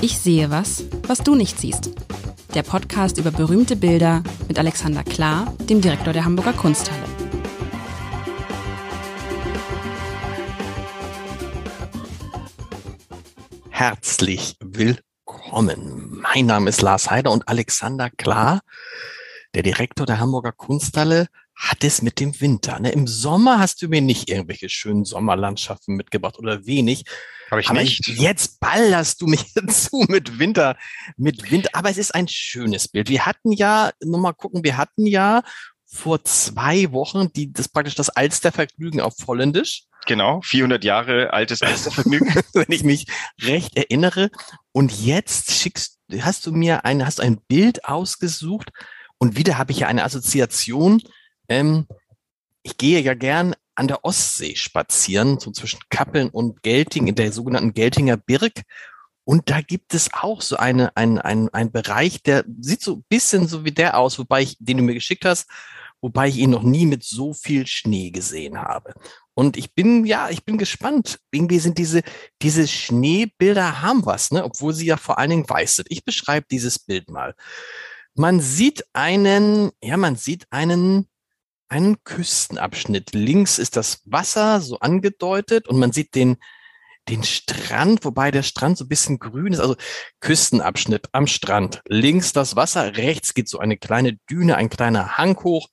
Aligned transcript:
Ich 0.00 0.16
sehe 0.16 0.48
was, 0.48 0.84
was 1.08 1.18
du 1.18 1.34
nicht 1.34 1.58
siehst. 1.58 1.90
Der 2.54 2.62
Podcast 2.62 3.18
über 3.18 3.32
berühmte 3.32 3.74
Bilder 3.74 4.22
mit 4.46 4.56
Alexander 4.56 5.02
Klar, 5.02 5.52
dem 5.68 5.80
Direktor 5.80 6.12
der 6.12 6.24
Hamburger 6.24 6.52
Kunsthalle. 6.52 7.02
Herzlich 13.70 14.56
willkommen. 14.60 16.20
Mein 16.22 16.46
Name 16.46 16.70
ist 16.70 16.80
Lars 16.80 17.10
Heider 17.10 17.32
und 17.32 17.48
Alexander 17.48 18.08
Klar, 18.08 18.60
der 19.54 19.64
Direktor 19.64 20.06
der 20.06 20.20
Hamburger 20.20 20.52
Kunsthalle, 20.52 21.26
hat 21.56 21.82
es 21.82 22.02
mit 22.02 22.20
dem 22.20 22.40
Winter. 22.40 22.78
Ne? 22.78 22.92
Im 22.92 23.08
Sommer 23.08 23.58
hast 23.58 23.82
du 23.82 23.88
mir 23.88 24.00
nicht 24.00 24.30
irgendwelche 24.30 24.68
schönen 24.68 25.04
Sommerlandschaften 25.04 25.96
mitgebracht 25.96 26.38
oder 26.38 26.66
wenig. 26.66 27.04
Habe 27.50 27.60
ich 27.60 27.68
Aber 27.68 27.80
nicht. 27.80 28.06
jetzt 28.06 28.60
ballerst 28.60 29.20
du 29.20 29.26
mich 29.26 29.52
zu 29.68 30.04
mit 30.08 30.38
Winter, 30.38 30.76
mit 31.16 31.50
Winter. 31.50 31.70
Aber 31.72 31.90
es 31.90 31.98
ist 31.98 32.14
ein 32.14 32.28
schönes 32.28 32.88
Bild. 32.88 33.08
Wir 33.08 33.26
hatten 33.26 33.52
ja, 33.52 33.90
nur 34.02 34.20
mal 34.20 34.32
gucken, 34.32 34.64
wir 34.64 34.76
hatten 34.76 35.06
ja 35.06 35.42
vor 35.90 36.22
zwei 36.24 36.92
Wochen 36.92 37.32
die, 37.32 37.52
das 37.52 37.68
praktisch 37.68 37.94
das 37.94 38.10
Alstervergnügen 38.10 39.00
auf 39.00 39.14
Holländisch. 39.26 39.84
Genau, 40.06 40.40
400 40.42 40.84
Jahre 40.84 41.32
altes 41.32 41.58
Vergnügen. 41.58 42.34
wenn 42.52 42.70
ich 42.70 42.84
mich 42.84 43.06
recht 43.40 43.76
erinnere. 43.76 44.30
Und 44.72 44.92
jetzt 44.92 45.52
schickst, 45.52 45.98
hast 46.20 46.46
du 46.46 46.52
mir 46.52 46.84
ein, 46.84 47.04
hast 47.04 47.20
ein 47.20 47.40
Bild 47.48 47.84
ausgesucht 47.84 48.70
und 49.18 49.36
wieder 49.36 49.58
habe 49.58 49.72
ich 49.72 49.80
ja 49.80 49.88
eine 49.88 50.04
Assoziation. 50.04 51.02
Ähm, 51.48 51.86
ich 52.62 52.76
gehe 52.76 53.00
ja 53.00 53.14
gern 53.14 53.54
an 53.78 53.88
der 53.88 54.04
Ostsee 54.04 54.56
spazieren, 54.56 55.38
so 55.38 55.52
zwischen 55.52 55.80
Kappeln 55.88 56.30
und 56.30 56.62
Gelting, 56.62 57.06
in 57.06 57.14
der 57.14 57.32
sogenannten 57.32 57.74
Geltinger 57.74 58.16
Birk. 58.16 58.62
Und 59.24 59.50
da 59.50 59.60
gibt 59.60 59.94
es 59.94 60.10
auch 60.12 60.42
so 60.42 60.56
eine, 60.56 60.96
ein, 60.96 61.18
ein, 61.18 61.48
ein 61.50 61.70
Bereich, 61.70 62.22
der 62.22 62.44
sieht 62.60 62.82
so 62.82 62.96
ein 62.96 63.04
bisschen 63.08 63.46
so 63.46 63.64
wie 63.64 63.72
der 63.72 63.96
aus, 63.96 64.18
wobei 64.18 64.42
ich, 64.42 64.56
den 64.58 64.78
du 64.78 64.82
mir 64.82 64.94
geschickt 64.94 65.24
hast, 65.24 65.48
wobei 66.00 66.28
ich 66.28 66.38
ihn 66.38 66.50
noch 66.50 66.62
nie 66.62 66.86
mit 66.86 67.04
so 67.04 67.32
viel 67.34 67.66
Schnee 67.66 68.10
gesehen 68.10 68.58
habe. 68.58 68.94
Und 69.34 69.56
ich 69.56 69.74
bin, 69.74 70.04
ja, 70.04 70.28
ich 70.30 70.44
bin 70.44 70.58
gespannt. 70.58 71.20
Irgendwie 71.30 71.60
sind 71.60 71.78
diese, 71.78 72.02
diese 72.42 72.66
Schneebilder 72.66 73.80
haben 73.82 74.04
was, 74.04 74.32
ne? 74.32 74.42
obwohl 74.42 74.74
sie 74.74 74.86
ja 74.86 74.96
vor 74.96 75.18
allen 75.18 75.30
Dingen 75.30 75.48
weiß 75.48 75.76
sind. 75.76 75.86
Ich 75.90 76.04
beschreibe 76.04 76.46
dieses 76.50 76.80
Bild 76.80 77.08
mal. 77.08 77.36
Man 78.14 78.40
sieht 78.40 78.84
einen, 78.92 79.70
ja, 79.80 79.96
man 79.96 80.16
sieht 80.16 80.46
einen, 80.50 81.06
einen 81.68 82.02
Küstenabschnitt. 82.04 83.14
Links 83.14 83.58
ist 83.58 83.76
das 83.76 84.02
Wasser 84.04 84.60
so 84.60 84.78
angedeutet 84.78 85.68
und 85.68 85.78
man 85.78 85.92
sieht 85.92 86.14
den, 86.14 86.36
den 87.08 87.24
Strand, 87.24 88.04
wobei 88.04 88.30
der 88.30 88.42
Strand 88.42 88.78
so 88.78 88.84
ein 88.84 88.88
bisschen 88.88 89.18
grün 89.18 89.52
ist, 89.52 89.60
also 89.60 89.76
Küstenabschnitt 90.20 91.08
am 91.12 91.26
Strand. 91.26 91.82
Links 91.86 92.32
das 92.32 92.56
Wasser, 92.56 92.96
rechts 92.96 93.34
geht 93.34 93.48
so 93.48 93.58
eine 93.58 93.76
kleine 93.76 94.18
Düne, 94.30 94.56
ein 94.56 94.70
kleiner 94.70 95.18
Hang 95.18 95.36
hoch. 95.42 95.68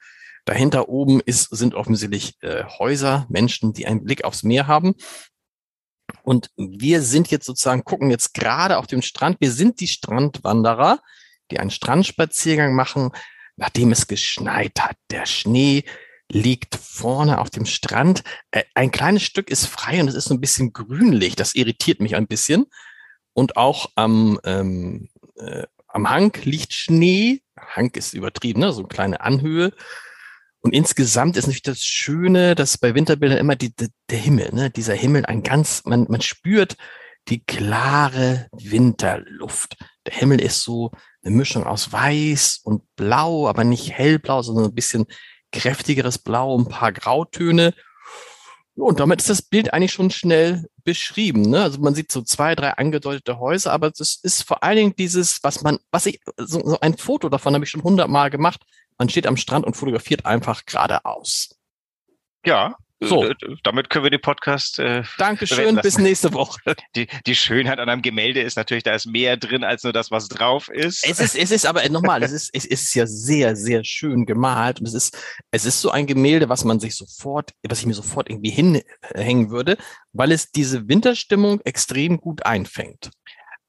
Dahinter 0.46 0.90
oben 0.90 1.22
ist, 1.22 1.50
sind 1.56 1.74
offensichtlich 1.74 2.36
äh, 2.42 2.64
Häuser, 2.66 3.26
Menschen, 3.30 3.74
die 3.74 3.88
einen 3.88 4.04
Blick 4.04 4.24
aufs 4.24 4.44
Meer 4.44 4.68
haben. 4.68 4.94
Und 6.24 6.52
wir 6.56 7.02
sind 7.02 7.32
jetzt 7.32 7.46
sozusagen, 7.46 7.84
gucken 7.84 8.12
jetzt 8.12 8.34
gerade 8.34 8.78
auf 8.78 8.88
dem 8.88 9.02
Strand. 9.02 9.38
Wir 9.40 9.52
sind 9.52 9.80
die 9.80 9.88
Strandwanderer, 9.88 11.00
die 11.52 11.60
einen 11.60 11.72
Strandspaziergang 11.72 12.76
machen, 12.76 13.12
nachdem 13.58 13.92
es 13.92 14.08
geschneit 14.08 14.80
hat. 14.80 14.98
Der 15.12 15.26
Schnee 15.26 15.84
liegt 16.30 16.76
vorne 16.76 17.40
auf 17.40 17.50
dem 17.50 17.66
Strand. 17.66 18.24
Äh, 18.52 18.64
ein 18.74 18.92
kleines 18.92 19.24
Stück 19.24 19.50
ist 19.50 19.68
frei 19.68 20.00
und 20.00 20.08
es 20.08 20.16
ist 20.16 20.26
so 20.26 20.34
ein 20.34 20.42
bisschen 20.42 20.74
grünlich. 20.74 21.36
Das 21.36 21.56
irritiert 21.56 22.00
mich 22.00 22.16
ein 22.16 22.28
bisschen. 22.28 22.66
Und 23.34 23.58
auch 23.58 23.92
am, 23.96 24.40
ähm, 24.44 25.10
äh, 25.38 25.64
am 25.88 26.10
Hang 26.10 26.36
liegt 26.44 26.74
Schnee. 26.74 27.42
Hang 27.58 27.92
ist 27.92 28.14
übertrieben, 28.14 28.62
ne? 28.62 28.72
so 28.74 28.80
eine 28.80 28.88
kleine 28.88 29.22
Anhöhe. 29.22 29.72
Und 30.62 30.74
insgesamt 30.74 31.38
ist 31.38 31.46
natürlich 31.46 31.62
das 31.62 31.84
Schöne, 31.84 32.56
dass 32.56 32.78
bei 32.78 32.96
Winterbildern 32.96 33.38
immer 33.38 33.56
die, 33.56 33.76
die, 33.76 33.90
der 34.10 34.18
Himmel, 34.18 34.52
ne? 34.52 34.72
dieser 34.72 34.96
Himmel 34.96 35.26
ein 35.26 35.44
ganz, 35.44 35.84
man, 35.86 36.08
man 36.10 36.22
spürt 36.22 36.76
die 37.28 37.44
klare 37.44 38.48
Winterluft. 38.52 39.78
Der 40.06 40.16
Himmel 40.16 40.42
ist 40.42 40.62
so 40.62 40.92
eine 41.26 41.36
Mischung 41.36 41.66
aus 41.66 41.92
weiß 41.92 42.62
und 42.64 42.84
blau, 42.96 43.48
aber 43.48 43.64
nicht 43.64 43.92
hellblau, 43.92 44.42
sondern 44.42 44.66
ein 44.66 44.76
bisschen 44.76 45.08
kräftigeres 45.52 46.18
Blau, 46.20 46.58
ein 46.58 46.68
paar 46.68 46.92
Grautöne. 46.92 47.74
Und 48.76 49.00
damit 49.00 49.22
ist 49.22 49.30
das 49.30 49.42
Bild 49.42 49.74
eigentlich 49.74 49.94
schon 49.94 50.12
schnell 50.12 50.68
beschrieben. 50.84 51.42
Ne? 51.42 51.64
Also 51.64 51.80
man 51.80 51.96
sieht 51.96 52.12
so 52.12 52.22
zwei, 52.22 52.56
drei 52.56 52.72
angedeutete 52.72 53.40
Häuser, 53.40 53.72
aber 53.72 53.90
das 53.90 54.20
ist 54.22 54.44
vor 54.44 54.64
allen 54.64 54.76
Dingen 54.76 54.96
dieses, 54.98 55.42
was 55.44 55.62
man, 55.64 55.80
was 55.92 56.06
ich, 56.06 56.20
so, 56.38 56.62
so 56.66 56.80
ein 56.82 56.98
Foto 56.98 57.30
davon 57.30 57.54
habe 57.54 57.64
ich 57.64 57.72
schon 57.72 57.84
hundertmal 57.84 58.30
gemacht. 58.30 58.62
Man 58.98 59.10
steht 59.10 59.28
am 59.28 59.38
Strand 59.38 59.66
und 59.66 59.76
fotografiert 59.76 60.26
einfach 60.26 60.66
geradeaus. 60.66 61.58
Ja, 62.46 62.76
So. 63.02 63.26
äh, 63.26 63.36
damit 63.64 63.90
können 63.90 64.06
wir 64.06 64.10
den 64.10 64.22
Podcast. 64.22 64.80
Äh, 64.80 65.04
Dankeschön, 65.18 65.76
bis 65.78 65.98
nächste 65.98 66.34
Woche. 66.34 66.60
Die, 66.96 67.08
die 67.26 67.36
Schönheit 67.36 67.80
an 67.80 67.90
einem 67.90 68.02
Gemälde 68.02 68.42
ist 68.42 68.56
natürlich, 68.56 68.84
da 68.84 68.96
ist 68.96 69.06
mehr 69.06 69.38
drin 69.38 69.64
als 69.64 69.84
nur 69.84 69.92
das, 69.92 70.12
was 70.12 70.28
drauf 70.28 70.70
ist. 70.70 71.06
Es 71.08 71.20
ist, 71.20 71.36
es 71.36 71.52
ist 71.52 71.66
aber 71.66 71.88
nochmal, 71.90 72.24
es 72.24 72.32
ist, 72.32 72.52
es 72.54 72.66
ist 72.66 72.94
ja 72.94 73.06
sehr, 73.06 73.56
sehr 73.56 73.84
schön 73.84 74.26
gemalt 74.26 74.80
und 74.80 74.88
es 74.88 74.94
ist, 74.94 75.18
es 75.52 75.66
ist 75.66 75.82
so 75.82 75.92
ein 75.92 76.08
Gemälde, 76.08 76.48
was 76.48 76.64
man 76.64 76.80
sich 76.80 76.96
sofort, 76.96 77.52
was 77.68 77.80
ich 77.80 77.86
mir 77.86 77.94
sofort 77.94 78.30
irgendwie 78.30 78.52
hinhängen 78.52 79.50
würde, 79.50 79.78
weil 80.14 80.32
es 80.32 80.52
diese 80.52 80.88
Winterstimmung 80.88 81.60
extrem 81.62 82.20
gut 82.20 82.46
einfängt. 82.46 83.12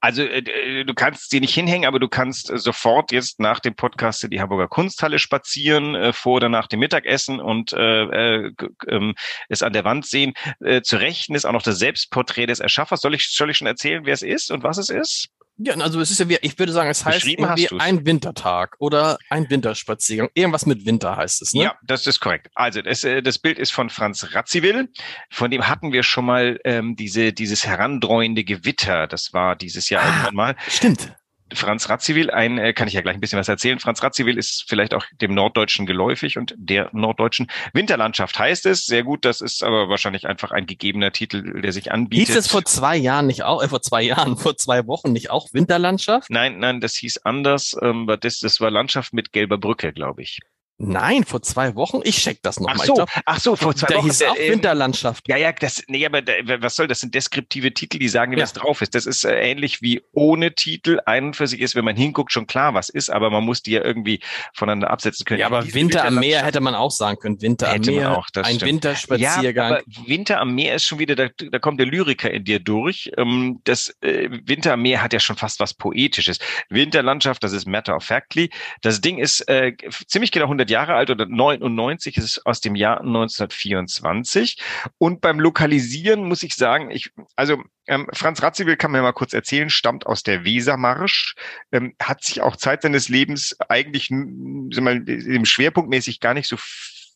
Also 0.00 0.22
äh, 0.22 0.38
äh, 0.38 0.84
du 0.84 0.94
kannst 0.94 1.30
sie 1.30 1.40
nicht 1.40 1.54
hinhängen, 1.54 1.86
aber 1.86 1.98
du 1.98 2.08
kannst 2.08 2.50
äh, 2.50 2.58
sofort 2.58 3.12
jetzt 3.12 3.40
nach 3.40 3.60
dem 3.60 3.74
Podcast 3.74 4.24
in 4.24 4.30
die 4.30 4.40
Hamburger 4.40 4.68
Kunsthalle 4.68 5.18
spazieren, 5.18 6.12
vor 6.12 6.36
oder 6.36 6.48
nach 6.48 6.66
dem 6.66 6.80
Mittagessen 6.80 7.40
und 7.40 7.72
äh, 7.72 8.02
äh, 8.02 8.52
ähm, 8.88 9.14
es 9.48 9.62
an 9.62 9.72
der 9.72 9.84
Wand 9.84 10.06
sehen. 10.06 10.34
Zu 10.82 10.96
Rechten 10.96 11.34
ist 11.34 11.44
auch 11.44 11.52
noch 11.52 11.62
das 11.62 11.78
Selbstporträt 11.78 12.46
des 12.46 12.60
Erschaffers. 12.60 13.00
Soll 13.00 13.14
ich, 13.14 13.28
soll 13.30 13.50
ich 13.50 13.56
schon 13.56 13.66
erzählen, 13.66 14.04
wer 14.04 14.14
es 14.14 14.22
ist 14.22 14.50
und 14.50 14.62
was 14.62 14.78
es 14.78 14.90
ist? 14.90 15.28
Ja, 15.58 15.74
also 15.76 16.00
es 16.00 16.10
ist 16.10 16.20
ja 16.20 16.28
wie, 16.28 16.36
ich 16.42 16.58
würde 16.58 16.72
sagen, 16.72 16.90
es 16.90 17.04
heißt 17.04 17.26
irgendwie 17.26 17.68
ein 17.80 18.04
Wintertag 18.04 18.76
oder 18.78 19.16
ein 19.30 19.48
Winterspaziergang. 19.48 20.28
Irgendwas 20.34 20.66
mit 20.66 20.84
Winter 20.84 21.16
heißt 21.16 21.40
es, 21.40 21.54
ne? 21.54 21.62
Ja, 21.64 21.74
das 21.82 22.06
ist 22.06 22.20
korrekt. 22.20 22.48
Also 22.54 22.82
das, 22.82 23.04
äh, 23.04 23.22
das 23.22 23.38
Bild 23.38 23.58
ist 23.58 23.72
von 23.72 23.88
Franz 23.88 24.34
Radziwill. 24.34 24.88
Von 25.30 25.50
dem 25.50 25.66
hatten 25.66 25.92
wir 25.92 26.02
schon 26.02 26.26
mal 26.26 26.60
ähm, 26.64 26.94
diese, 26.96 27.32
dieses 27.32 27.66
herandreuende 27.66 28.44
Gewitter. 28.44 29.06
Das 29.06 29.32
war 29.32 29.56
dieses 29.56 29.88
Jahr 29.88 30.02
Ah. 30.02 30.08
irgendwann 30.08 30.34
mal. 30.34 30.56
Stimmt. 30.68 31.14
Franz 31.54 31.88
Radziwill, 31.88 32.30
ein, 32.30 32.58
äh, 32.58 32.72
kann 32.72 32.88
ich 32.88 32.94
ja 32.94 33.00
gleich 33.00 33.14
ein 33.14 33.20
bisschen 33.20 33.38
was 33.38 33.48
erzählen. 33.48 33.78
Franz 33.78 34.02
Radziwill 34.02 34.36
ist 34.36 34.64
vielleicht 34.66 34.94
auch 34.94 35.04
dem 35.20 35.34
Norddeutschen 35.34 35.86
geläufig 35.86 36.38
und 36.38 36.54
der 36.56 36.90
norddeutschen 36.92 37.48
Winterlandschaft 37.72 38.38
heißt 38.38 38.66
es. 38.66 38.86
Sehr 38.86 39.04
gut, 39.04 39.24
das 39.24 39.40
ist 39.40 39.62
aber 39.62 39.88
wahrscheinlich 39.88 40.26
einfach 40.26 40.50
ein 40.50 40.66
gegebener 40.66 41.12
Titel, 41.12 41.60
der 41.60 41.72
sich 41.72 41.92
anbietet. 41.92 42.28
Hieß 42.28 42.36
es 42.36 42.48
vor 42.48 42.64
zwei 42.64 42.96
Jahren 42.96 43.26
nicht 43.26 43.44
auch, 43.44 43.62
äh, 43.62 43.68
vor 43.68 43.82
zwei 43.82 44.02
Jahren, 44.02 44.36
vor 44.36 44.56
zwei 44.56 44.86
Wochen 44.86 45.12
nicht 45.12 45.30
auch 45.30 45.46
Winterlandschaft? 45.52 46.30
Nein, 46.30 46.58
nein, 46.58 46.80
das 46.80 46.96
hieß 46.96 47.18
anders. 47.18 47.76
Ähm, 47.80 48.10
das, 48.20 48.40
das 48.40 48.60
war 48.60 48.70
Landschaft 48.70 49.12
mit 49.12 49.32
gelber 49.32 49.58
Brücke, 49.58 49.92
glaube 49.92 50.22
ich. 50.22 50.40
Nein, 50.78 51.24
vor 51.24 51.40
zwei 51.42 51.74
Wochen. 51.74 52.00
Ich 52.04 52.16
check 52.18 52.42
das 52.42 52.60
nochmal. 52.60 52.76
Ach 52.80 52.84
so, 52.84 52.94
glaub, 52.94 53.08
ach 53.24 53.40
so, 53.40 53.56
vor 53.56 53.74
zwei 53.74 53.86
da 53.88 53.94
Wochen. 53.96 54.06
hieß 54.06 54.22
auch 54.24 54.36
äh, 54.36 54.50
Winterlandschaft. 54.50 55.24
Ja, 55.26 55.36
ja, 55.38 55.52
das, 55.52 55.82
nee, 55.88 56.04
aber 56.04 56.20
da, 56.20 56.32
was 56.60 56.76
soll 56.76 56.86
das? 56.86 57.00
sind 57.00 57.14
deskriptive 57.14 57.72
Titel, 57.72 57.98
die 57.98 58.08
sagen, 58.08 58.32
Ja. 58.32 58.42
was 58.42 58.52
drauf 58.52 58.82
ist. 58.82 58.94
Das 58.94 59.06
ist 59.06 59.24
äh, 59.24 59.38
ähnlich 59.40 59.80
wie 59.80 60.02
ohne 60.12 60.54
Titel. 60.54 60.98
Ein 61.06 61.26
und 61.26 61.36
für 61.36 61.46
sich 61.46 61.60
ist, 61.60 61.74
wenn 61.76 61.84
man 61.84 61.96
hinguckt, 61.96 62.30
schon 62.32 62.46
klar, 62.46 62.74
was 62.74 62.88
ist, 62.90 63.08
aber 63.10 63.30
man 63.30 63.44
muss 63.44 63.62
die 63.62 63.72
ja 63.72 63.82
irgendwie 63.84 64.20
voneinander 64.54 64.90
absetzen 64.90 65.24
können. 65.24 65.40
Ja, 65.40 65.46
aber 65.46 65.62
Diese 65.62 65.74
Winter 65.74 66.04
am 66.04 66.16
Meer 66.16 66.44
hätte 66.44 66.60
man 66.60 66.74
auch 66.74 66.90
sagen 66.90 67.18
können. 67.18 67.40
Winter 67.40 67.68
am 67.68 67.72
Hätte 67.74 67.90
man 67.92 68.00
Meer, 68.00 68.18
auch, 68.18 68.26
ein 68.34 68.44
stimmt. 68.44 68.62
Winterspaziergang. 68.62 69.70
Ja, 69.70 69.76
aber 69.78 69.82
Winter 70.06 70.40
am 70.40 70.54
Meer 70.54 70.74
ist 70.74 70.84
schon 70.84 70.98
wieder, 70.98 71.14
da, 71.16 71.28
da 71.50 71.58
kommt 71.58 71.80
der 71.80 71.86
Lyriker 71.86 72.30
in 72.30 72.44
dir 72.44 72.60
durch. 72.60 73.10
Ähm, 73.16 73.60
Das 73.64 73.94
äh, 74.02 74.28
Winter 74.44 74.74
am 74.74 74.82
Meer 74.82 75.02
hat 75.02 75.12
ja 75.14 75.20
schon 75.20 75.36
fast 75.36 75.58
was 75.60 75.72
Poetisches. 75.74 76.38
Winterlandschaft, 76.68 77.42
das 77.42 77.52
ist 77.52 77.66
Matter 77.66 77.96
of 77.96 78.04
Factly. 78.04 78.50
Das 78.82 79.00
Ding 79.00 79.18
ist 79.18 79.40
äh, 79.48 79.72
ziemlich 80.06 80.32
genau 80.32 80.44
100 80.46 80.65
Jahre 80.70 80.94
alt 80.94 81.10
oder 81.10 81.26
99 81.26 82.16
ist 82.16 82.46
aus 82.46 82.60
dem 82.60 82.74
Jahr 82.74 83.00
1924. 83.00 84.58
Und 84.98 85.20
beim 85.20 85.40
Lokalisieren 85.40 86.26
muss 86.26 86.42
ich 86.42 86.54
sagen, 86.54 86.90
ich, 86.90 87.10
also 87.34 87.62
ähm, 87.86 88.08
Franz 88.12 88.42
Radziwill 88.42 88.76
kann 88.76 88.92
mir 88.92 89.02
mal 89.02 89.12
kurz 89.12 89.32
erzählen, 89.32 89.70
stammt 89.70 90.06
aus 90.06 90.22
der 90.22 90.44
Wesermarsch, 90.44 91.34
ähm, 91.72 91.94
hat 92.00 92.24
sich 92.24 92.40
auch 92.40 92.56
Zeit 92.56 92.82
seines 92.82 93.08
Lebens 93.08 93.56
eigentlich 93.68 94.10
mal, 94.10 95.08
im 95.08 95.44
Schwerpunktmäßig 95.44 96.20
gar 96.20 96.34
nicht 96.34 96.48
so 96.48 96.56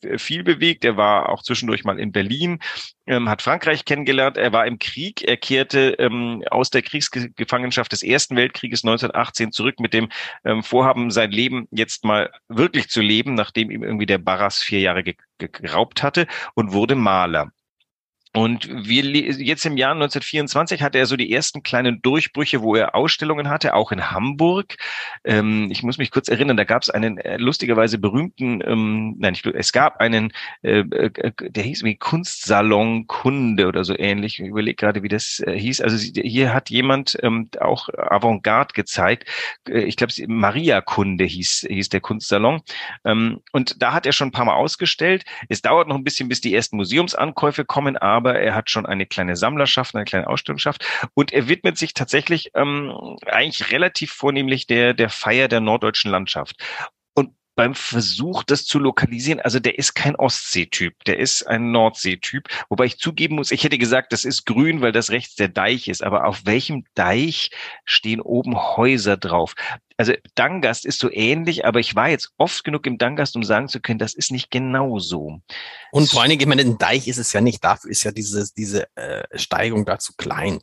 f- 0.05 0.21
viel 0.23 0.43
bewegt. 0.45 0.85
Er 0.85 0.97
war 0.97 1.29
auch 1.29 1.43
zwischendurch 1.43 1.85
mal 1.85 1.99
in 1.99 2.13
Berlin, 2.13 2.59
ähm, 3.07 3.29
hat 3.29 3.43
Frankreich 3.43 3.85
kennengelernt. 3.85 4.37
Er 4.37 4.53
war 4.53 4.67
im 4.67 4.79
Krieg. 4.79 5.23
Er 5.27 5.37
kehrte 5.37 5.97
ähm, 5.99 6.43
aus 6.51 6.71
der 6.71 6.83
Kriegsgefangenschaft 6.83 7.93
des 7.93 8.03
Ersten 8.03 8.37
Weltkrieges 8.37 8.85
1918 8.85 9.53
zurück 9.53 9.81
mit 9.81 9.95
dem 9.95 10.09
ähm, 10.45 10.63
Vorhaben, 10.63 11.11
sein 11.11 11.31
Leben 11.31 11.69
jetzt 11.71 12.05
mal 12.05 12.31
wirklich 12.49 12.89
zu 12.89 13.01
leben, 13.01 13.35
nachdem 13.35 13.71
ihm 13.71 13.83
irgendwie 13.83 14.07
der 14.07 14.19
Barras 14.19 14.63
vier 14.63 14.81
Jahre 14.81 15.03
ge 15.03 15.15
ge 15.39 15.49
geraubt 15.53 16.03
hatte 16.03 16.27
und 16.55 16.73
wurde 16.73 16.95
Maler. 16.95 17.51
Und 18.33 18.69
wir 18.69 19.05
jetzt 19.05 19.67
im 19.67 19.77
Jahr 19.77 19.91
1924 19.93 20.83
hatte 20.83 20.99
er 20.99 21.07
so 21.07 21.17
die 21.17 21.33
ersten 21.33 21.65
kleinen 21.65 22.01
Durchbrüche, 22.01 22.63
wo 22.63 22.77
er 22.77 22.95
Ausstellungen 22.95 23.49
hatte, 23.49 23.75
auch 23.75 23.91
in 23.91 24.13
Hamburg. 24.13 24.77
Ähm, 25.25 25.69
ich 25.71 25.83
muss 25.83 25.99
mich 25.99 26.13
kurz 26.13 26.29
erinnern, 26.29 26.57
da 26.57 26.63
gab 26.63 26.83
es 26.83 26.91
einen 26.91 27.19
äh, 27.19 27.39
lustigerweise 27.39 27.99
berühmten, 27.99 28.63
ähm, 28.65 29.17
nein, 29.19 29.35
ich, 29.35 29.45
es 29.45 29.73
gab 29.73 30.01
einen, 30.01 30.33
äh, 30.63 30.81
äh, 30.81 31.33
der 31.41 31.65
hieß 31.65 31.83
wie 31.83 31.97
Kunstsalon 31.97 33.09
Kunde 33.09 33.67
oder 33.67 33.83
so 33.83 33.99
ähnlich. 33.99 34.39
Ich 34.39 34.47
überlege 34.47 34.77
gerade, 34.77 35.03
wie 35.03 35.09
das 35.09 35.41
äh, 35.41 35.59
hieß. 35.59 35.81
Also 35.81 35.97
hier 35.97 36.55
hat 36.55 36.71
jemand 36.71 37.19
ähm, 37.25 37.51
auch 37.61 37.89
Avantgarde 37.89 38.75
gezeigt. 38.75 39.29
Äh, 39.69 39.81
ich 39.81 39.97
glaube, 39.97 40.13
Maria 40.29 40.81
Kunde 40.83 41.25
hieß, 41.25 41.67
hieß 41.69 41.89
der 41.89 42.01
Kunstsalon. 42.01 42.61
Ähm, 43.05 43.41
und 43.51 43.83
da 43.83 43.93
hat 43.93 44.07
er 44.07 44.13
schon 44.13 44.29
ein 44.29 44.33
paar 44.33 44.45
Mal 44.45 44.55
ausgestellt. 44.55 45.25
Es 45.49 45.63
dauert 45.63 45.89
noch 45.89 45.97
ein 45.97 46.05
bisschen, 46.05 46.29
bis 46.29 46.41
die 46.41 46.55
ersten 46.55 46.77
Museumsankäufe 46.77 47.65
kommen, 47.65 47.97
aber 47.97 48.20
aber 48.21 48.39
er 48.39 48.55
hat 48.55 48.71
schon 48.71 48.87
eine 48.87 49.07
kleine 49.07 49.37
Sammlerschaft, 49.37 49.95
eine 49.95 50.05
kleine 50.05 50.29
Ausstellungsschaft 50.29 50.85
und 51.15 51.33
er 51.33 51.49
widmet 51.49 51.79
sich 51.79 51.95
tatsächlich 51.95 52.51
ähm, 52.55 53.17
eigentlich 53.27 53.73
relativ 53.73 54.13
vornehmlich 54.13 54.67
der, 54.67 54.95
der 54.95 55.09
Feier 55.09 55.49
der 55.49 55.61
norddeutschen 55.61 56.11
Landschaft 56.11 56.57
beim 57.61 57.75
Versuch, 57.75 58.43
das 58.43 58.65
zu 58.65 58.79
lokalisieren, 58.79 59.39
also 59.39 59.61
der 59.61 59.79
ist 59.79 59.93
kein 59.93 60.17
Ostseetyp, 60.17 61.05
der 61.05 61.19
ist 61.19 61.47
ein 61.47 61.73
Nordseetyp, 61.73 62.49
wobei 62.71 62.87
ich 62.87 62.97
zugeben 62.97 63.35
muss, 63.35 63.51
ich 63.51 63.65
hätte 63.65 63.77
gesagt, 63.77 64.15
das 64.15 64.25
ist 64.25 64.47
grün, 64.47 64.81
weil 64.81 64.93
das 64.93 65.11
rechts 65.11 65.35
der 65.35 65.49
Deich 65.49 65.87
ist, 65.87 66.03
aber 66.03 66.25
auf 66.25 66.47
welchem 66.47 66.85
Deich 66.95 67.51
stehen 67.85 68.23
oben 68.23 68.57
Häuser 68.57 69.19
drauf? 69.19 69.53
Also 69.99 70.15
Dangast 70.35 70.87
ist 70.87 71.01
so 71.01 71.13
ähnlich, 71.13 71.67
aber 71.67 71.81
ich 71.81 71.95
war 71.95 72.09
jetzt 72.09 72.33
oft 72.39 72.65
genug 72.65 72.87
im 72.87 72.97
Dangast, 72.97 73.37
um 73.37 73.43
sagen 73.43 73.69
zu 73.69 73.79
können, 73.79 73.99
das 73.99 74.15
ist 74.15 74.33
nicht 74.33 74.51
genau 74.51 74.99
so. 74.99 75.43
Und 75.93 76.11
vor 76.11 76.23
allen 76.23 76.31
Dingen, 76.31 76.41
ich 76.41 76.47
meine, 76.47 76.63
ein 76.63 76.79
Deich 76.79 77.09
ist 77.09 77.19
es 77.19 77.35
ja 77.35 77.43
nicht, 77.43 77.63
dafür 77.63 77.91
ist 77.91 78.05
ja 78.05 78.11
diese, 78.11 78.51
diese 78.57 78.87
äh, 78.97 79.23
Steigung 79.39 79.85
da 79.85 79.99
zu 79.99 80.15
klein. 80.17 80.61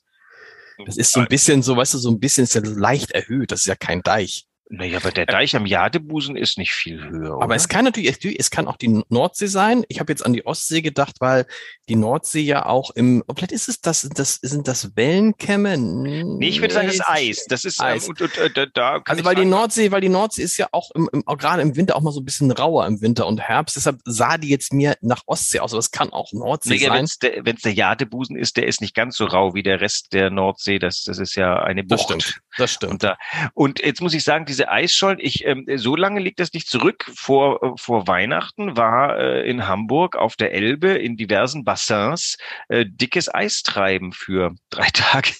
Das 0.83 0.97
ist 0.97 1.11
so 1.11 1.19
ein 1.19 1.27
bisschen 1.27 1.61
so, 1.61 1.77
weißt 1.77 1.94
du, 1.94 1.99
so 1.99 2.09
ein 2.09 2.19
bisschen 2.19 2.45
ist 2.45 2.55
ja 2.55 2.61
leicht 2.63 3.11
erhöht, 3.11 3.51
das 3.51 3.59
ist 3.59 3.67
ja 3.67 3.75
kein 3.75 4.01
Deich. 4.01 4.46
Naja, 4.69 4.97
aber 4.97 5.11
der 5.11 5.25
Deich 5.25 5.55
am 5.55 5.65
Jadebusen 5.65 6.35
ist 6.35 6.57
nicht 6.57 6.73
viel 6.73 7.01
höher. 7.01 7.37
Oder? 7.37 7.43
Aber 7.43 7.55
es 7.55 7.69
kann 7.69 7.85
natürlich, 7.85 8.37
es 8.37 8.49
kann 8.49 8.67
auch 8.67 8.75
die 8.75 9.01
Nordsee 9.07 9.47
sein. 9.47 9.85
Ich 9.87 10.01
habe 10.01 10.11
jetzt 10.11 10.25
an 10.25 10.33
die 10.33 10.45
Ostsee 10.45 10.81
gedacht, 10.81 11.15
weil 11.19 11.45
die 11.87 11.95
Nordsee 11.95 12.41
ja 12.41 12.65
auch 12.65 12.91
im, 12.91 13.23
vielleicht 13.33 13.53
ist 13.53 13.69
es 13.69 13.79
das, 13.79 14.01
das 14.13 14.35
sind 14.41 14.67
das 14.67 14.95
Wellenkämme? 14.97 15.77
Nee, 15.77 16.49
ich 16.49 16.59
würde 16.59 16.73
sagen, 16.73 16.87
das 16.87 16.95
ist 16.95 17.07
Eis. 17.07 17.45
Das 17.47 17.63
ist 17.63 17.81
Eis. 17.81 18.03
Ähm, 18.03 18.09
und, 18.09 18.21
und, 18.21 18.37
und, 18.37 18.57
äh, 18.57 18.67
da 18.73 19.01
also 19.05 19.23
weil 19.23 19.35
die 19.35 19.45
Nordsee, 19.45 19.91
weil 19.91 20.01
die 20.01 20.09
Nordsee 20.09 20.43
ist 20.43 20.57
ja 20.57 20.67
auch, 20.73 20.91
im, 20.95 21.09
im, 21.13 21.25
auch 21.27 21.37
gerade 21.37 21.61
im 21.61 21.77
Winter 21.77 21.95
auch 21.95 22.01
mal 22.01 22.11
so 22.11 22.19
ein 22.19 22.25
bisschen 22.25 22.51
rauer 22.51 22.85
im 22.87 23.01
Winter 23.01 23.25
und 23.25 23.39
Herbst. 23.39 23.77
Deshalb 23.77 23.99
sah 24.03 24.37
die 24.37 24.49
jetzt 24.49 24.73
mir 24.73 24.97
nach 24.99 25.21
Ostsee 25.27 25.61
aus, 25.61 25.71
aber 25.71 25.79
es 25.79 25.91
kann 25.91 26.11
auch 26.11 26.33
Nordsee 26.33 26.71
nee, 26.71 26.79
sein. 26.79 26.93
Wenn 26.93 27.05
es 27.05 27.19
der, 27.19 27.41
der 27.41 27.73
Jadebusen 27.73 28.35
ist, 28.35 28.57
der 28.57 28.67
ist 28.67 28.81
nicht 28.81 28.95
ganz 28.95 29.15
so 29.15 29.25
rau 29.25 29.53
wie 29.53 29.63
der 29.63 29.79
Rest 29.79 30.11
der 30.11 30.29
Nordsee. 30.29 30.77
Das, 30.77 31.03
das 31.03 31.19
ist 31.19 31.35
ja 31.35 31.63
eine 31.63 31.85
Bucht. 31.85 31.99
Das 31.99 32.03
stimmt. 32.03 32.41
Das 32.57 32.73
stimmt. 32.73 32.91
Und, 32.91 33.03
da, 33.03 33.17
und 33.53 33.79
jetzt 33.79 34.01
muss 34.01 34.13
ich 34.13 34.23
sagen, 34.23 34.45
diese 34.57 34.69
Eisschollen, 34.71 35.19
ich, 35.21 35.45
ähm, 35.45 35.65
so 35.75 35.95
lange 35.95 36.19
liegt 36.19 36.39
das 36.39 36.51
nicht 36.51 36.68
zurück. 36.68 37.06
Vor, 37.13 37.62
äh, 37.62 37.71
vor 37.77 38.07
Weihnachten 38.07 38.75
war 38.75 39.18
äh, 39.19 39.48
in 39.48 39.68
Hamburg 39.68 40.15
auf 40.15 40.36
der 40.36 40.51
Elbe 40.51 40.89
in 40.89 41.15
diversen 41.15 41.63
Bassins 41.63 42.38
äh, 42.69 42.86
dickes 42.88 43.31
Eis 43.31 43.62
treiben 43.62 44.13
für 44.13 44.56
drei 44.71 44.88
Tage. 44.92 45.31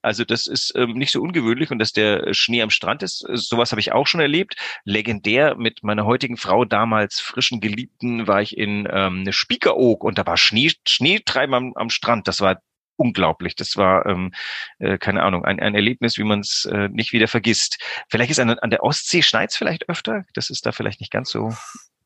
also 0.00 0.24
das 0.24 0.46
ist 0.46 0.72
ähm, 0.74 0.94
nicht 0.94 1.12
so 1.12 1.20
ungewöhnlich 1.20 1.70
und 1.70 1.78
dass 1.78 1.92
der 1.92 2.32
Schnee 2.32 2.62
am 2.62 2.70
Strand 2.70 3.02
ist, 3.02 3.28
äh, 3.28 3.36
sowas 3.36 3.72
habe 3.72 3.80
ich 3.80 3.92
auch 3.92 4.06
schon 4.06 4.20
erlebt. 4.20 4.56
Legendär 4.84 5.56
mit 5.56 5.82
meiner 5.82 6.06
heutigen 6.06 6.38
Frau, 6.38 6.64
damals 6.64 7.20
frischen 7.20 7.60
Geliebten, 7.60 8.26
war 8.26 8.40
ich 8.40 8.56
in 8.56 8.88
ähm, 8.90 9.30
Spiekeroog 9.30 10.02
und 10.02 10.16
da 10.16 10.24
war 10.24 10.38
Schnee, 10.38 10.72
Schneetreiben 10.88 11.54
am, 11.54 11.72
am 11.74 11.90
Strand. 11.90 12.26
Das 12.26 12.40
war 12.40 12.62
unglaublich. 12.96 13.56
Das 13.56 13.76
war, 13.76 14.06
ähm, 14.06 14.32
äh, 14.78 14.98
keine 14.98 15.22
Ahnung, 15.22 15.44
ein, 15.44 15.60
ein 15.60 15.74
Erlebnis, 15.74 16.18
wie 16.18 16.24
man 16.24 16.40
es 16.40 16.64
äh, 16.70 16.88
nicht 16.88 17.12
wieder 17.12 17.28
vergisst. 17.28 17.78
Vielleicht 18.08 18.30
ist 18.30 18.40
an, 18.40 18.50
an 18.50 18.70
der 18.70 18.82
Ostsee 18.82 19.22
schneit's 19.22 19.56
vielleicht 19.56 19.88
öfter. 19.88 20.24
Das 20.34 20.50
ist 20.50 20.66
da 20.66 20.72
vielleicht 20.72 21.00
nicht 21.00 21.12
ganz 21.12 21.30
so. 21.30 21.52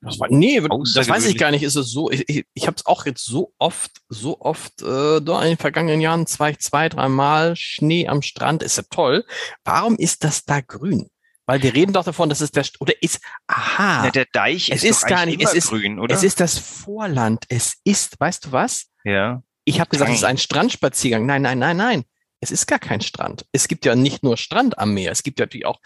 Das 0.03 0.19
war, 0.19 0.29
nee, 0.31 0.61
das 0.95 1.09
weiß 1.09 1.27
ich 1.27 1.37
gar 1.37 1.51
nicht. 1.51 1.63
Ist 1.63 1.77
es 1.77 1.91
so? 1.91 2.11
Ich, 2.11 2.27
ich, 2.27 2.47
ich 2.55 2.67
habe 2.67 2.77
es 2.77 2.87
auch 2.87 3.05
jetzt 3.05 3.25
so 3.25 3.53
oft, 3.59 3.91
so 4.09 4.41
oft 4.41 4.81
äh, 4.81 5.21
da 5.21 5.43
in 5.43 5.49
den 5.49 5.57
vergangenen 5.59 6.01
Jahren 6.01 6.27
zwei, 6.27 6.55
zwei, 6.55 6.89
dreimal 6.89 7.55
Schnee 7.55 8.09
am 8.09 8.23
Strand. 8.23 8.63
Ist 8.63 8.79
ja 8.79 8.85
toll. 8.89 9.27
Warum 9.63 9.97
ist 9.97 10.25
das 10.25 10.45
da 10.45 10.63
grün? 10.63 11.11
Weil 11.45 11.63
wir 11.63 11.75
reden 11.75 11.93
doch 11.93 12.05
davon, 12.05 12.29
dass 12.31 12.41
es 12.41 12.51
der 12.51 12.65
oder 12.79 12.95
ist 13.03 13.21
aha. 13.47 14.07
Ja, 14.07 14.11
der 14.11 14.27
Deich 14.33 14.71
es 14.71 14.85
ist, 14.85 15.03
ist 15.03 15.07
gar 15.07 15.27
nicht. 15.27 15.43
Es 15.43 15.53
ist 15.53 15.69
grün, 15.69 15.99
oder? 15.99 16.15
Es 16.15 16.23
ist 16.23 16.41
das 16.41 16.59
Vorland. 16.59 17.45
Es 17.49 17.75
ist, 17.85 18.19
weißt 18.19 18.47
du 18.47 18.53
was? 18.53 18.87
Ja. 19.05 19.43
Ich 19.65 19.81
habe 19.81 19.91
gesagt, 19.91 20.11
es 20.11 20.19
ist 20.19 20.25
ein 20.25 20.39
Strandspaziergang. 20.39 21.27
Nein, 21.27 21.43
nein, 21.43 21.59
nein, 21.59 21.77
nein. 21.77 22.05
Es 22.41 22.51
ist 22.51 22.67
gar 22.67 22.79
kein 22.79 23.01
Strand. 23.03 23.45
Es 23.53 23.69
gibt 23.69 23.85
ja 23.85 23.95
nicht 23.95 24.23
nur 24.23 24.37
Strand 24.37 24.79
am 24.79 24.95
Meer. 24.95 25.13
Es 25.13 25.23
gibt 25.23 25.39
ja 25.39 25.45
natürlich 25.45 25.67
auch, 25.67 25.79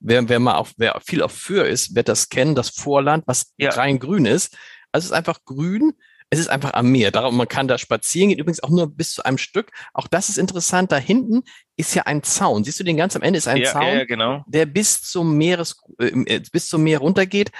wer, 0.00 0.28
wer 0.28 0.40
mal 0.40 0.56
auf, 0.56 0.72
wer 0.76 1.00
viel 1.04 1.22
auf 1.22 1.32
Föhr 1.32 1.66
ist, 1.66 1.94
wird 1.94 2.08
das 2.08 2.28
kennen, 2.28 2.54
das 2.54 2.70
Vorland, 2.70 3.24
was 3.26 3.52
ja. 3.58 3.70
rein 3.70 3.98
grün 4.00 4.26
ist. 4.26 4.56
Also 4.92 5.04
es 5.04 5.10
ist 5.10 5.16
einfach 5.16 5.44
grün. 5.44 5.92
Es 6.32 6.38
ist 6.38 6.48
einfach 6.48 6.74
am 6.74 6.90
Meer. 6.90 7.10
Darum, 7.10 7.36
man 7.36 7.48
kann 7.48 7.66
da 7.66 7.76
spazieren 7.76 8.28
gehen. 8.28 8.38
Übrigens 8.38 8.62
auch 8.62 8.70
nur 8.70 8.88
bis 8.88 9.14
zu 9.14 9.24
einem 9.24 9.38
Stück. 9.38 9.72
Auch 9.92 10.06
das 10.06 10.28
ist 10.28 10.38
interessant. 10.38 10.92
Da 10.92 10.96
hinten 10.96 11.42
ist 11.76 11.94
ja 11.94 12.04
ein 12.04 12.22
Zaun. 12.22 12.62
Siehst 12.62 12.78
du 12.78 12.84
den 12.84 12.96
ganz 12.96 13.16
am 13.16 13.22
Ende 13.22 13.38
ist 13.38 13.48
ein 13.48 13.56
ja, 13.56 13.72
Zaun, 13.72 13.98
ja, 13.98 14.04
genau. 14.04 14.44
der 14.46 14.66
bis 14.66 15.02
zum 15.02 15.36
Meeres, 15.36 15.80
äh, 15.98 16.40
bis 16.52 16.68
zum 16.68 16.84
Meer 16.84 17.00
runtergeht. 17.00 17.50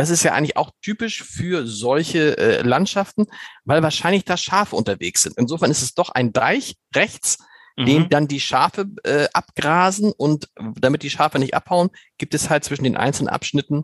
Das 0.00 0.08
ist 0.08 0.22
ja 0.22 0.32
eigentlich 0.32 0.56
auch 0.56 0.70
typisch 0.80 1.22
für 1.22 1.66
solche 1.66 2.38
äh, 2.38 2.62
Landschaften, 2.62 3.26
weil 3.66 3.82
wahrscheinlich 3.82 4.24
da 4.24 4.38
Schafe 4.38 4.74
unterwegs 4.74 5.20
sind. 5.20 5.36
Insofern 5.36 5.70
ist 5.70 5.82
es 5.82 5.92
doch 5.92 6.08
ein 6.08 6.32
Deich 6.32 6.76
rechts, 6.96 7.36
mhm. 7.76 7.84
den 7.84 8.08
dann 8.08 8.26
die 8.26 8.40
Schafe 8.40 8.86
äh, 9.04 9.28
abgrasen 9.34 10.10
und 10.10 10.48
damit 10.56 11.02
die 11.02 11.10
Schafe 11.10 11.38
nicht 11.38 11.52
abhauen, 11.52 11.90
gibt 12.16 12.32
es 12.32 12.48
halt 12.48 12.64
zwischen 12.64 12.84
den 12.84 12.96
einzelnen 12.96 13.28
Abschnitten 13.28 13.82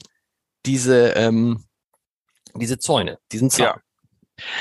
diese 0.64 1.08
ähm, 1.10 1.66
diese 2.54 2.78
Zäune, 2.78 3.18
diesen 3.30 3.50
Zaun. 3.50 3.66
Ja. 3.66 3.80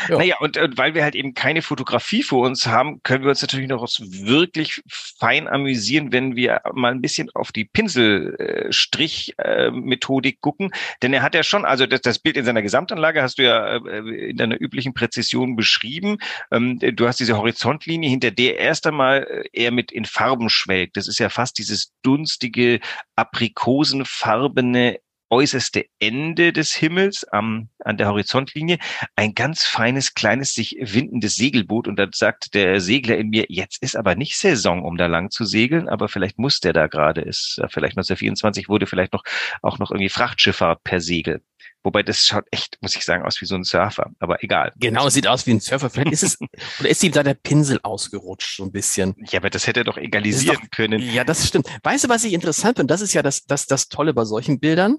Ja. 0.08 0.18
Naja, 0.18 0.38
und, 0.40 0.58
und 0.58 0.78
weil 0.78 0.94
wir 0.94 1.04
halt 1.04 1.16
eben 1.16 1.34
keine 1.34 1.62
Fotografie 1.62 2.24
vor 2.24 2.46
uns 2.46 2.66
haben, 2.68 3.04
können 3.04 3.24
wir 3.24 3.30
uns 3.30 3.42
natürlich 3.42 3.68
noch 3.68 3.86
wirklich 4.00 4.82
fein 4.88 5.50
amüsieren, 5.50 6.14
wenn 6.14 6.36
wir 6.36 6.62
mal 6.74 6.92
ein 6.92 7.02
bisschen 7.02 7.30
auf 7.34 7.52
die 7.52 7.66
Pinselstrich-Methodik 7.66 10.42
gucken. 10.42 10.72
Denn 11.02 11.14
er 11.14 11.22
hat 11.22 11.36
ja 11.36 11.44
schon, 11.44 11.66
also 11.66 11.86
das, 11.86 12.00
das 12.02 12.20
Bild 12.20 12.38
in 12.38 12.46
seiner 12.46 12.62
Gesamtanlage 12.62 13.22
hast 13.22 13.38
du 13.38 13.44
ja 13.44 13.86
äh, 13.86 14.30
in 14.30 14.38
deiner 14.38 14.62
üblichen 14.62 14.94
Präzision 14.94 15.58
beschrieben. 15.58 16.20
Ähm, 16.52 16.80
du 16.80 17.08
hast 17.08 17.20
diese 17.20 17.38
Horizontlinie, 17.38 18.10
hinter 18.10 18.32
der 18.32 18.60
erst 18.60 18.88
einmal 18.88 19.24
äh, 19.24 19.44
er 19.52 19.72
mit 19.72 19.92
in 19.92 20.06
Farben 20.06 20.50
schwelgt. 20.50 20.96
Das 20.98 21.08
ist 21.08 21.20
ja 21.20 21.30
fast 21.30 21.58
dieses 21.58 21.94
dunstige, 22.02 22.80
aprikosenfarbene 23.16 25.00
äußerste 25.30 25.86
Ende 26.00 26.54
des 26.54 26.74
Himmels 26.74 27.26
am, 27.26 27.70
an 27.84 27.98
der 27.98 28.08
Horizontlinie 28.08 28.78
ein 29.16 29.34
ganz 29.34 29.66
feines, 29.66 30.14
kleines, 30.14 30.54
sich 30.54 30.78
windendes 30.80 31.36
Segelboot. 31.36 31.88
Und 31.88 31.98
dann 31.98 32.12
sagt 32.14 32.54
der 32.54 32.80
Segler 32.80 33.18
in 33.18 33.30
mir, 33.30 33.46
jetzt 33.50 33.82
ist 33.82 33.96
aber 33.96 34.16
nicht 34.16 34.38
Saison, 34.38 34.84
um 34.84 34.98
da 34.98 35.08
lang 35.08 35.32
zu 35.32 35.46
segeln, 35.46 35.90
aber 35.90 36.08
vielleicht 36.08 36.38
muss 36.38 36.60
der 36.60 36.74
da 36.74 36.88
gerade. 36.88 37.22
Ist 37.22 37.62
vielleicht 37.70 37.98
1924 37.98 38.70
wurde 38.70 38.86
vielleicht 38.86 39.14
noch 39.14 39.24
auch 39.62 39.80
noch 39.80 39.92
irgendwie 39.92 40.10
Frachtschifffahrt 40.10 40.84
per 40.84 41.00
Segel. 41.00 41.42
Wobei 41.86 42.02
das 42.02 42.26
schaut 42.26 42.46
echt, 42.50 42.80
muss 42.82 42.96
ich 42.96 43.06
sagen, 43.06 43.24
aus 43.24 43.40
wie 43.42 43.46
so 43.46 43.54
ein 43.54 43.64
Surfer. 43.64 44.10
Aber 44.18 44.44
egal. 44.44 44.74
Genau, 44.78 45.08
sieht 45.08 45.28
aus 45.28 45.46
wie 45.46 45.52
ein 45.52 45.60
Surfer. 45.60 45.92
Vielleicht 45.92 46.14
ist 46.14 46.24
es, 46.24 46.38
oder 46.80 46.90
ist 46.90 47.04
ihm 47.04 47.12
da 47.12 47.22
der 47.22 47.36
Pinsel 47.36 47.80
ausgerutscht, 47.84 48.58
so 48.58 48.64
ein 48.64 48.72
bisschen. 48.72 49.14
Ja, 49.30 49.40
aber 49.40 49.52
das 49.52 49.68
hätte 49.68 49.82
er 49.82 49.84
doch 49.84 49.98
egalisieren 49.98 50.58
doch, 50.64 50.72
können. 50.72 51.00
Ja, 51.00 51.24
das 51.24 51.48
stimmt. 51.48 51.70
Weißt 51.84 52.04
du, 52.06 52.10
was 52.10 52.24
ich 52.24 52.34
interessant 52.34 52.78
finde? 52.78 52.92
Das 52.92 53.02
ist 53.02 53.14
ja 53.14 53.22
das, 53.22 53.46
das, 53.46 53.68
das 53.68 53.88
Tolle 53.88 54.16
bei 54.16 54.26
solchen 54.26 54.60
Bildern. 54.60 54.98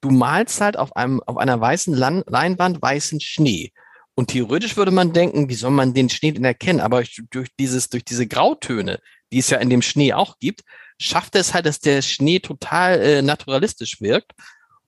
Du 0.00 0.10
malst 0.10 0.60
halt 0.60 0.76
auf 0.76 0.94
einem, 0.94 1.20
auf 1.26 1.38
einer 1.38 1.60
weißen 1.60 1.92
Lan 1.92 2.22
Leinwand 2.28 2.80
weißen 2.80 3.20
Schnee. 3.20 3.72
Und 4.14 4.28
theoretisch 4.28 4.76
würde 4.76 4.92
man 4.92 5.12
denken, 5.12 5.48
wie 5.48 5.54
soll 5.54 5.72
man 5.72 5.92
den 5.92 6.08
Schnee 6.08 6.30
denn 6.30 6.44
erkennen? 6.44 6.78
Aber 6.78 7.02
durch 7.30 7.48
dieses, 7.58 7.88
durch 7.88 8.04
diese 8.04 8.28
Grautöne, 8.28 9.00
die 9.32 9.38
es 9.38 9.50
ja 9.50 9.58
in 9.58 9.70
dem 9.70 9.82
Schnee 9.82 10.12
auch 10.12 10.38
gibt, 10.38 10.60
schafft 11.00 11.34
es 11.34 11.52
halt, 11.52 11.66
dass 11.66 11.80
der 11.80 12.00
Schnee 12.00 12.38
total 12.38 13.00
äh, 13.00 13.22
naturalistisch 13.22 14.00
wirkt. 14.00 14.30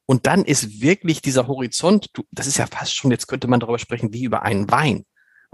Und 0.07 0.27
dann 0.27 0.45
ist 0.45 0.81
wirklich 0.81 1.23
dieser 1.23 1.47
Horizont, 1.47 2.11
du, 2.13 2.23
das 2.31 2.47
ist 2.47 2.59
ja 2.59 2.67
fast 2.67 2.95
schon, 2.95 3.11
jetzt 3.11 3.27
könnte 3.27 3.49
man 3.49 3.61
darüber 3.61 3.79
sprechen, 3.79 4.13
wie 4.13 4.25
über 4.25 4.43
einen 4.43 4.71
Wein. 4.71 5.05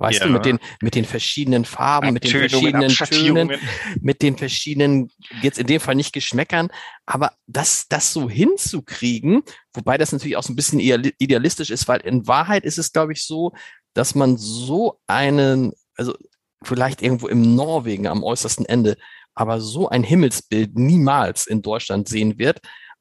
Weißt 0.01 0.21
ja. 0.21 0.27
du, 0.27 0.33
mit 0.33 0.47
den, 0.47 0.59
mit 0.81 0.95
den 0.95 1.05
verschiedenen 1.05 1.67
Farben, 1.67 2.15
mit 2.15 2.25
den 2.25 2.31
verschiedenen 2.31 2.89
Tönen, 2.89 3.53
mit 4.01 4.23
den 4.23 4.39
verschiedenen, 4.39 5.11
jetzt 5.43 5.59
in 5.59 5.67
dem 5.67 5.79
Fall 5.79 5.95
nicht 5.95 6.15
Geschmäckern, 6.15 6.71
aber 7.05 7.35
das, 7.47 7.87
das 7.87 8.11
so 8.11 8.31
hinzukriegen, 8.31 9.43
wobei 9.75 9.99
das 9.99 10.13
natürlich 10.13 10.39
auch 10.39 10.43
so 10.43 10.55
ein 10.55 10.57
bisschen 10.57 10.81
idealistisch 10.81 11.69
ist, 11.69 11.87
weil 11.87 12.01
in 12.01 12.27
Wahrheit 12.27 12.65
ist 12.65 12.79
es, 12.79 12.93
glaube 12.93 13.13
ich, 13.13 13.25
so, 13.25 13.53
dass 13.93 14.15
man 14.15 14.39
so 14.39 14.99
einen, 15.07 15.75
also 15.97 16.15
vielleicht 16.63 17.03
irgendwo 17.03 17.29
im 17.29 17.55
Norwegen 17.55 18.07
am 18.07 18.25
äußersten 18.25 18.65
Ende, 18.65 18.97
aber 19.35 19.61
so 19.61 19.91
ein 19.91 20.03
Himmelsbild 20.03 20.79
niemals 20.79 21.47
in 21.47 21.61
Deutschland 21.61 22.09
sehen 22.09 22.39
wird, 22.39 22.61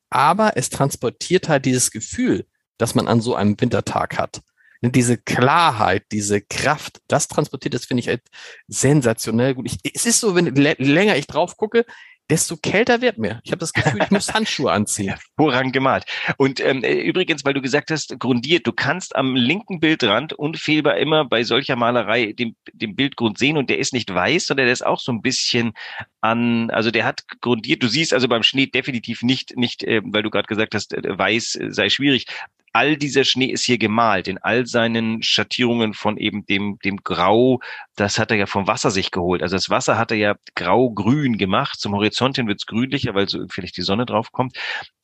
aber 0.10 0.54
es 0.56 0.70
transportiert 0.70 1.50
halt 1.50 1.66
dieses 1.66 1.92
Gefühl, 1.92 2.46
das 2.78 2.96
man 2.96 3.08
an 3.08 3.22
so 3.22 3.36
einem 3.36 3.60
Wintertag 3.60 4.18
hat. 4.18 4.42
diese 4.82 5.18
Klarheit, 5.18 6.06
diese 6.12 6.42
Kraft, 6.42 7.02
das 7.08 7.28
transportiert, 7.28 7.74
das 7.74 7.86
finde 7.86 8.00
ich 8.02 8.08
halt 8.08 8.22
sensationell 8.68 9.56
gut. 9.56 9.68
Ich, 9.68 9.80
es 9.94 10.06
ist 10.06 10.22
so, 10.22 10.36
wenn 10.36 10.56
länger 10.56 11.18
ich 11.18 11.28
drauf 11.28 11.58
gucke, 11.58 11.86
desto 12.30 12.58
kälter 12.58 13.02
wird 13.02 13.18
mir. 13.18 13.42
Ich 13.44 13.52
habe 13.52 13.60
das 13.60 13.74
Gefühl, 13.74 14.02
ich 14.04 14.12
muss 14.12 14.34
Handschuhe 14.34 14.72
anziehen. 14.72 15.10
Hervorragend 15.10 15.74
gemalt. 15.74 16.06
Und 16.38 16.60
ähm, 16.60 16.84
äh, 16.84 16.94
übrigens, 16.94 17.44
weil 17.46 17.54
du 17.54 17.62
gesagt 17.62 17.92
hast, 17.92 18.20
grundiert, 18.20 18.68
du 18.68 18.72
kannst 18.72 19.16
am 19.16 19.36
linken 19.36 19.80
Bildrand 19.80 20.34
unfehlbar 20.34 20.98
immer 20.98 21.26
bei 21.26 21.44
solcher 21.44 21.76
Malerei 21.76 22.34
den, 22.34 22.56
den 22.74 22.96
Bildgrund 22.96 23.38
sehen 23.38 23.58
und 23.58 23.70
der 23.70 23.80
ist 23.80 23.94
nicht 23.94 24.14
weiß, 24.14 24.46
sondern 24.46 24.68
der 24.68 24.74
ist 24.74 24.86
auch 24.86 25.00
so 25.00 25.12
ein 25.12 25.22
bisschen 25.22 25.74
an, 26.22 26.70
also 26.70 26.92
der 26.92 27.06
hat 27.06 27.24
grundiert, 27.42 27.82
du 27.82 27.88
siehst 27.88 28.14
also 28.14 28.28
beim 28.28 28.44
Schnee 28.44 28.68
definitiv 28.68 29.24
nicht, 29.24 29.56
nicht, 29.58 29.84
äh, 29.84 30.02
weil 30.04 30.24
du 30.24 30.30
gerade 30.30 30.48
gesagt 30.48 30.76
hast, 30.76 30.94
äh, 30.94 31.18
weiß 31.18 31.60
sei 31.70 31.90
schwierig, 31.90 32.26
all 32.74 32.98
dieser 32.98 33.24
Schnee 33.24 33.48
ist 33.48 33.66
hier 33.66 33.78
gemalt 33.78 34.28
in 34.28 34.38
all 34.38 34.66
seinen 34.66 35.22
Schattierungen 35.24 35.94
von 35.94 36.18
eben 36.18 36.46
dem, 36.46 36.78
dem 36.84 36.98
Grau. 36.98 37.60
Das 37.96 38.20
hat 38.20 38.32
er 38.32 38.38
ja 38.38 38.46
vom 38.46 38.68
Wasser 38.68 38.92
sich 38.92 39.12
geholt. 39.12 39.42
Also 39.42 39.56
das 39.56 39.70
Wasser 39.70 39.98
hat 39.98 40.12
er 40.12 40.18
ja 40.18 40.36
grau-grün 40.56 41.38
gemacht. 41.38 41.80
Zum 41.80 41.94
Horizont 41.94 42.36
hin 42.36 42.48
wird 42.48 42.60
es 42.60 42.66
grünlicher, 42.66 43.14
weil 43.16 43.28
so 43.30 43.46
vielleicht 43.50 43.78
die 43.78 43.82
Sonne 43.82 44.06
drauf 44.06 44.32
kommt. 44.32 44.58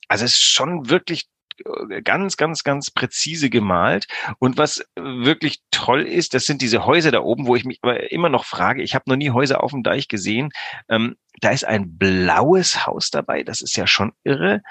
Also 0.08 0.24
es 0.24 0.32
ist 0.32 0.42
schon 0.42 0.88
wirklich 0.88 1.28
äh, 1.64 2.02
ganz, 2.02 2.36
ganz, 2.36 2.64
ganz 2.64 2.90
präzise 2.90 3.50
gemalt. 3.50 4.06
Und 4.38 4.58
was 4.58 4.84
wirklich 4.96 5.60
toll 5.70 6.02
ist, 6.02 6.34
das 6.34 6.44
sind 6.44 6.62
diese 6.62 6.86
Häuser 6.86 7.10
da 7.10 7.20
oben, 7.20 7.46
wo 7.46 7.56
ich 7.56 7.64
mich 7.64 7.78
aber 7.82 8.10
immer 8.12 8.28
noch 8.28 8.44
frage, 8.44 8.82
ich 8.82 8.94
habe 8.94 9.04
noch 9.08 9.16
nie 9.16 9.30
Häuser 9.30 9.62
auf 9.62 9.72
dem 9.72 9.82
Deich 9.82 10.08
gesehen. 10.08 10.50
Ähm, 10.88 11.16
da 11.40 11.50
ist 11.50 11.64
ein 11.64 11.96
blaues 11.96 12.86
Haus 12.86 13.10
dabei, 13.10 13.42
das 13.42 13.60
ist 13.60 13.76
ja 13.76 13.86
schon 13.86 14.12
irre. 14.24 14.62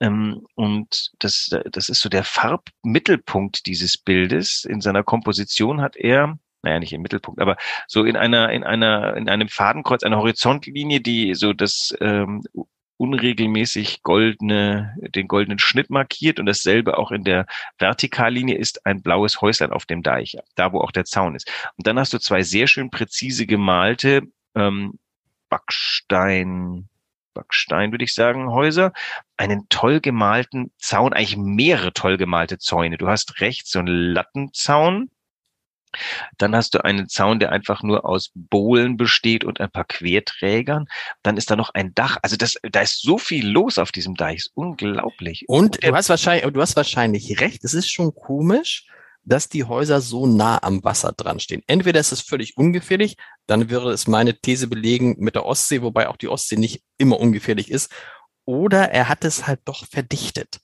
Ähm, 0.00 0.46
und 0.54 1.10
das, 1.18 1.50
das 1.70 1.88
ist 1.88 2.00
so 2.00 2.08
der 2.08 2.24
Farbmittelpunkt 2.24 3.66
dieses 3.66 3.96
Bildes. 3.98 4.64
In 4.64 4.80
seiner 4.80 5.02
Komposition 5.02 5.80
hat 5.80 5.96
er 5.96 6.38
naja, 6.62 6.78
nicht 6.80 6.94
im 6.94 7.02
Mittelpunkt, 7.02 7.42
aber 7.42 7.58
so 7.86 8.04
in 8.04 8.16
einer, 8.16 8.50
in 8.50 8.64
einer, 8.64 9.18
in 9.18 9.28
einem 9.28 9.48
Fadenkreuz, 9.48 10.02
einer 10.02 10.16
Horizontlinie, 10.16 11.02
die 11.02 11.34
so 11.34 11.52
das 11.52 11.94
ähm, 12.00 12.42
unregelmäßig 12.96 14.02
goldene, 14.02 14.96
den 15.14 15.28
goldenen 15.28 15.58
Schnitt 15.58 15.90
markiert 15.90 16.38
und 16.38 16.46
dasselbe 16.46 16.96
auch 16.96 17.10
in 17.10 17.24
der 17.24 17.46
Vertikallinie 17.78 18.56
ist 18.56 18.86
ein 18.86 19.02
blaues 19.02 19.40
Häuslein 19.40 19.72
auf 19.72 19.84
dem 19.84 20.02
Deich, 20.02 20.36
da 20.54 20.72
wo 20.72 20.80
auch 20.80 20.92
der 20.92 21.04
Zaun 21.04 21.34
ist. 21.34 21.50
Und 21.76 21.86
dann 21.86 21.98
hast 21.98 22.12
du 22.12 22.18
zwei 22.18 22.42
sehr 22.42 22.66
schön 22.66 22.90
präzise 22.90 23.46
gemalte 23.46 24.22
ähm, 24.54 24.98
Backstein, 25.48 26.88
Backstein, 27.34 27.92
würde 27.92 28.04
ich 28.04 28.14
sagen, 28.14 28.50
Häuser, 28.50 28.92
einen 29.36 29.68
toll 29.68 30.00
gemalten 30.00 30.72
Zaun, 30.78 31.12
eigentlich 31.12 31.36
mehrere 31.36 31.92
toll 31.92 32.16
gemalte 32.16 32.58
Zäune. 32.58 32.96
Du 32.96 33.08
hast 33.08 33.40
rechts 33.40 33.70
so 33.70 33.80
einen 33.80 33.88
Lattenzaun, 33.88 35.10
dann 36.38 36.54
hast 36.54 36.74
du 36.74 36.84
einen 36.84 37.08
Zaun, 37.08 37.38
der 37.38 37.52
einfach 37.52 37.82
nur 37.82 38.04
aus 38.04 38.30
Bohlen 38.34 38.96
besteht 38.96 39.44
und 39.44 39.60
ein 39.60 39.70
paar 39.70 39.84
Querträgern. 39.84 40.86
Dann 41.22 41.36
ist 41.36 41.50
da 41.50 41.56
noch 41.56 41.70
ein 41.74 41.94
Dach. 41.94 42.18
Also 42.22 42.36
das, 42.36 42.56
da 42.62 42.80
ist 42.80 43.02
so 43.02 43.18
viel 43.18 43.48
los 43.48 43.78
auf 43.78 43.92
diesem 43.92 44.14
Deich. 44.14 44.36
Ist 44.36 44.52
unglaublich. 44.54 45.44
Und 45.48 45.82
du 45.82 45.94
hast 45.94 46.08
wahrscheinlich, 46.08 46.52
du 46.52 46.60
hast 46.60 46.76
wahrscheinlich 46.76 47.40
recht. 47.40 47.64
Es 47.64 47.74
ist 47.74 47.90
schon 47.90 48.14
komisch, 48.14 48.86
dass 49.24 49.48
die 49.48 49.64
Häuser 49.64 50.00
so 50.00 50.26
nah 50.26 50.62
am 50.62 50.84
Wasser 50.84 51.12
dran 51.12 51.40
stehen. 51.40 51.62
Entweder 51.66 52.00
ist 52.00 52.12
es 52.12 52.20
völlig 52.20 52.56
ungefährlich, 52.56 53.16
dann 53.46 53.70
würde 53.70 53.90
es 53.90 54.06
meine 54.06 54.38
These 54.38 54.68
belegen 54.68 55.16
mit 55.18 55.34
der 55.34 55.46
Ostsee, 55.46 55.82
wobei 55.82 56.08
auch 56.08 56.16
die 56.16 56.28
Ostsee 56.28 56.56
nicht 56.56 56.82
immer 56.98 57.18
ungefährlich 57.18 57.70
ist, 57.70 57.90
oder 58.44 58.90
er 58.90 59.08
hat 59.08 59.24
es 59.24 59.46
halt 59.46 59.60
doch 59.64 59.86
verdichtet. 59.86 60.58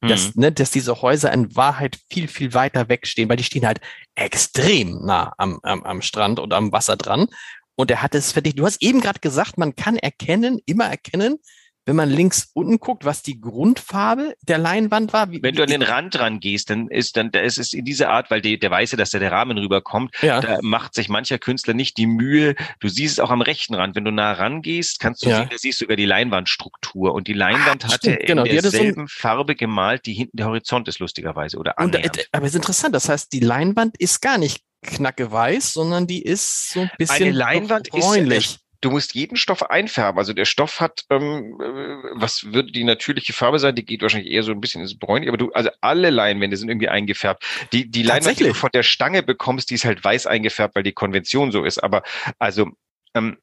Dass, 0.00 0.34
mhm. 0.34 0.42
ne, 0.42 0.52
dass 0.52 0.72
diese 0.72 1.00
Häuser 1.00 1.32
in 1.32 1.54
Wahrheit 1.54 1.96
viel, 2.10 2.26
viel 2.26 2.54
weiter 2.54 2.88
wegstehen, 2.88 3.28
weil 3.28 3.36
die 3.36 3.44
stehen 3.44 3.64
halt 3.64 3.80
extrem 4.16 4.98
nah 5.04 5.32
am, 5.38 5.60
am, 5.62 5.84
am 5.84 6.02
Strand 6.02 6.40
und 6.40 6.52
am 6.52 6.72
Wasser 6.72 6.96
dran. 6.96 7.28
Und 7.76 7.88
er 7.88 8.02
hat 8.02 8.16
es 8.16 8.32
verdichtet. 8.32 8.58
Du 8.58 8.66
hast 8.66 8.82
eben 8.82 9.00
gerade 9.00 9.20
gesagt, 9.20 9.58
man 9.58 9.76
kann 9.76 9.96
erkennen, 9.96 10.58
immer 10.66 10.86
erkennen, 10.86 11.38
wenn 11.84 11.96
man 11.96 12.10
links 12.10 12.50
unten 12.54 12.78
guckt, 12.78 13.04
was 13.04 13.22
die 13.22 13.40
Grundfarbe 13.40 14.36
der 14.42 14.58
Leinwand 14.58 15.12
war. 15.12 15.30
Wie, 15.30 15.42
wenn 15.42 15.54
du 15.54 15.62
an 15.62 15.68
den 15.68 15.82
Rand 15.82 16.18
ran 16.18 16.38
gehst, 16.38 16.70
dann 16.70 16.88
ist 16.88 17.16
dann 17.16 17.32
da 17.32 17.40
ist 17.40 17.58
es 17.58 17.72
in 17.72 17.84
dieser 17.84 18.10
Art, 18.10 18.30
weil 18.30 18.40
die, 18.40 18.58
der 18.58 18.70
weiße, 18.70 18.96
dass 18.96 19.10
da 19.10 19.18
der 19.18 19.32
Rahmen 19.32 19.58
rüberkommt, 19.58 20.14
ja. 20.22 20.40
da 20.40 20.58
macht 20.62 20.94
sich 20.94 21.08
mancher 21.08 21.38
Künstler 21.38 21.74
nicht 21.74 21.96
die 21.96 22.06
Mühe. 22.06 22.54
Du 22.80 22.88
siehst 22.88 23.14
es 23.14 23.20
auch 23.20 23.30
am 23.30 23.42
rechten 23.42 23.74
Rand. 23.74 23.96
Wenn 23.96 24.04
du 24.04 24.12
nah 24.12 24.32
rangehst, 24.32 25.00
kannst 25.00 25.24
du 25.24 25.30
ja. 25.30 25.38
sehen, 25.38 25.48
da 25.50 25.58
siehst 25.58 25.80
du 25.80 25.84
sogar 25.84 25.96
die 25.96 26.06
Leinwandstruktur. 26.06 27.14
Und 27.14 27.26
die 27.26 27.32
Leinwand 27.32 27.84
ah, 27.84 27.92
hatte 27.92 28.16
genau. 28.16 28.44
in 28.44 28.60
derselben 28.60 29.08
so 29.08 29.14
Farbe 29.14 29.56
gemalt, 29.56 30.06
die 30.06 30.14
hinten 30.14 30.36
der 30.36 30.46
Horizont 30.46 30.86
ist 30.88 31.00
lustigerweise 31.00 31.58
oder 31.58 31.74
und, 31.78 31.94
äh, 31.96 32.08
Aber 32.30 32.44
es 32.44 32.52
ist 32.52 32.56
interessant. 32.56 32.94
Das 32.94 33.08
heißt, 33.08 33.32
die 33.32 33.40
Leinwand 33.40 33.96
ist 33.98 34.20
gar 34.20 34.38
nicht 34.38 34.62
knacke 34.82 35.30
weiß, 35.30 35.72
sondern 35.72 36.06
die 36.06 36.22
ist 36.22 36.70
so 36.70 36.80
ein 36.80 36.90
bisschen 36.98 37.26
Eine 37.28 37.30
Leinwand 37.32 37.90
bräunlich. 37.90 38.54
ist 38.54 38.60
du 38.82 38.90
musst 38.90 39.14
jeden 39.14 39.36
Stoff 39.36 39.62
einfärben. 39.70 40.18
Also 40.18 40.34
der 40.34 40.44
Stoff 40.44 40.80
hat, 40.80 41.04
ähm, 41.08 41.58
äh, 41.60 42.10
was 42.14 42.52
würde 42.52 42.70
die 42.70 42.84
natürliche 42.84 43.32
Farbe 43.32 43.58
sein? 43.58 43.74
Die 43.74 43.84
geht 43.84 44.02
wahrscheinlich 44.02 44.30
eher 44.30 44.42
so 44.42 44.52
ein 44.52 44.60
bisschen 44.60 44.82
ins 44.82 44.98
Bräunliche, 44.98 45.30
aber 45.30 45.38
du, 45.38 45.50
also 45.52 45.70
alle 45.80 46.10
Leinwände 46.10 46.56
sind 46.56 46.68
irgendwie 46.68 46.88
eingefärbt. 46.88 47.44
Die, 47.72 47.90
die 47.90 48.02
Leinwand, 48.02 48.38
die 48.38 48.44
du 48.44 48.54
von 48.54 48.70
der 48.74 48.82
Stange 48.82 49.22
bekommst, 49.22 49.70
die 49.70 49.74
ist 49.74 49.84
halt 49.84 50.04
weiß 50.04 50.26
eingefärbt, 50.26 50.74
weil 50.74 50.82
die 50.82 50.92
Konvention 50.92 51.52
so 51.52 51.64
ist. 51.64 51.78
Aber 51.78 52.02
also 52.38 52.68
ähm, 53.14 53.38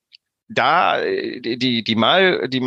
da 0.50 1.00
äh, 1.00 1.40
die 1.40 1.84
die 1.84 1.96
Mal 1.96 2.50
die 2.50 2.62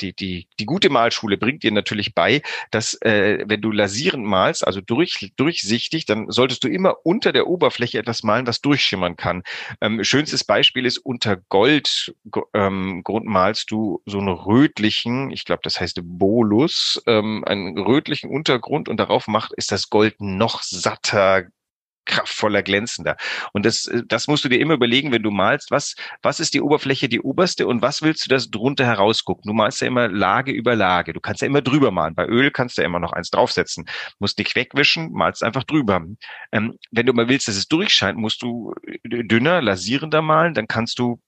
die 0.00 0.12
die 0.14 0.48
die 0.58 0.66
gute 0.66 0.88
Malschule 0.88 1.36
bringt 1.36 1.62
dir 1.62 1.72
natürlich 1.72 2.14
bei, 2.14 2.42
dass 2.70 2.94
äh, 3.02 3.44
wenn 3.46 3.60
du 3.60 3.72
lasierend 3.72 4.24
malst, 4.24 4.66
also 4.66 4.80
durch 4.80 5.32
durchsichtig, 5.36 6.06
dann 6.06 6.30
solltest 6.30 6.64
du 6.64 6.68
immer 6.68 6.96
unter 7.04 7.32
der 7.32 7.48
Oberfläche 7.48 7.98
etwas 7.98 8.22
malen, 8.22 8.46
was 8.46 8.60
durchschimmern 8.60 9.16
kann. 9.16 9.42
Ähm, 9.80 10.02
schönstes 10.04 10.44
Beispiel 10.44 10.86
ist 10.86 10.98
unter 10.98 11.36
Gold 11.36 12.14
ähm, 12.54 13.02
Grund 13.04 13.26
malst 13.26 13.70
du 13.70 14.02
so 14.06 14.18
einen 14.18 14.28
rötlichen, 14.28 15.30
ich 15.30 15.44
glaube, 15.44 15.60
das 15.64 15.80
heißt 15.80 16.00
Bolus, 16.04 17.02
ähm, 17.06 17.44
einen 17.44 17.78
rötlichen 17.78 18.30
Untergrund 18.30 18.88
und 18.88 18.98
darauf 18.98 19.26
macht 19.26 19.52
ist 19.54 19.72
das 19.72 19.90
Gold 19.90 20.20
noch 20.20 20.62
satter, 20.62 21.46
kraftvoller, 22.08 22.62
glänzender. 22.62 23.16
Und 23.52 23.64
das, 23.64 23.86
äh, 23.86 24.02
das 24.06 24.26
musst 24.26 24.44
du 24.44 24.48
dir 24.48 24.58
immer 24.58 24.74
überlegen, 24.74 25.12
wenn 25.12 25.22
du 25.22 25.30
malst, 25.30 25.70
was, 25.70 25.94
was 26.22 26.40
ist 26.40 26.54
die 26.54 26.60
Oberfläche, 26.60 27.08
die 27.08 27.20
oberste 27.20 27.66
und 27.66 27.82
was 27.82 28.02
willst 28.02 28.26
du 28.26 28.30
das 28.30 28.50
drunter 28.50 28.84
herausgucken? 28.84 29.48
Du 29.48 29.54
malst 29.54 29.80
ja 29.80 29.86
immer 29.86 30.08
Lage 30.08 30.52
über 30.52 30.74
Lage. 30.74 31.12
Du 31.12 31.20
kannst 31.20 31.42
ja 31.42 31.46
immer 31.46 31.62
drüber 31.62 31.90
malen. 31.92 32.14
Bei 32.14 32.26
Öl 32.26 32.50
kannst 32.50 32.76
du 32.76 32.82
ja 32.82 32.86
immer 32.86 33.00
noch 33.00 33.12
eins 33.12 33.30
draufsetzen. 33.30 33.88
Musst 34.18 34.38
nicht 34.38 34.56
wegwischen, 34.56 35.12
malst 35.12 35.44
einfach 35.44 35.64
drüber. 35.64 36.04
Ähm, 36.52 36.78
wenn 36.90 37.06
du 37.06 37.12
mal 37.12 37.28
willst, 37.28 37.46
dass 37.48 37.56
es 37.56 37.68
durchscheint, 37.68 38.18
musst 38.18 38.42
du 38.42 38.74
äh, 38.86 38.98
dünner, 39.24 39.62
lasierender 39.62 40.22
malen, 40.22 40.54
dann 40.54 40.66
kannst 40.66 40.98
du 40.98 41.20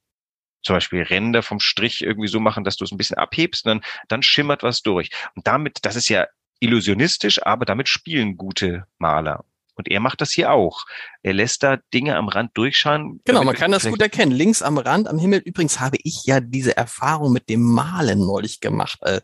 zum 0.63 0.77
Beispiel 0.77 1.03
Ränder 1.03 1.43
vom 1.43 1.61
Strich 1.61 2.03
irgendwie 2.03 2.29
so 2.29 2.41
machen, 2.41 2.65
dass 2.65 2.77
du 2.77 2.85
es 2.85 2.93
ein 2.93 2.99
bisschen 2.99 3.17
abhebst, 3.17 3.67
dann, 3.67 3.81
dann 4.09 4.23
schimmert 4.23 4.63
was 4.63 4.83
durch. 4.83 5.11
Und 5.35 5.47
damit, 5.47 5.79
das 5.83 5.97
ist 5.97 6.09
ja 6.09 6.27
illusionistisch, 6.61 7.43
aber 7.45 7.65
damit 7.65 7.89
spielen 7.89 8.37
gute 8.37 8.87
Maler. 8.99 9.45
Und 9.81 9.89
er 9.89 10.01
macht 10.01 10.21
das 10.21 10.31
hier 10.31 10.53
auch. 10.53 10.85
Er 11.23 11.33
lässt 11.33 11.63
da 11.63 11.79
Dinge 11.95 12.17
am 12.17 12.29
Rand 12.29 12.51
durchschauen. 12.53 13.23
Genau, 13.25 13.45
man 13.45 13.55
kann 13.55 13.73
das 13.73 13.87
gut 13.89 14.03
erkennen. 14.03 14.31
Links 14.31 14.61
am 14.61 14.77
Rand, 14.77 15.09
am 15.09 15.19
Himmel. 15.19 15.41
Übrigens 15.43 15.81
habe 15.81 15.97
ich 16.03 16.25
ja 16.27 16.41
diese 16.41 16.77
Erfahrung 16.77 17.33
mit 17.33 17.49
dem 17.49 17.63
Malen 17.63 18.19
neulich 18.19 18.61
gemacht. 18.61 18.99
Äh, 19.01 19.23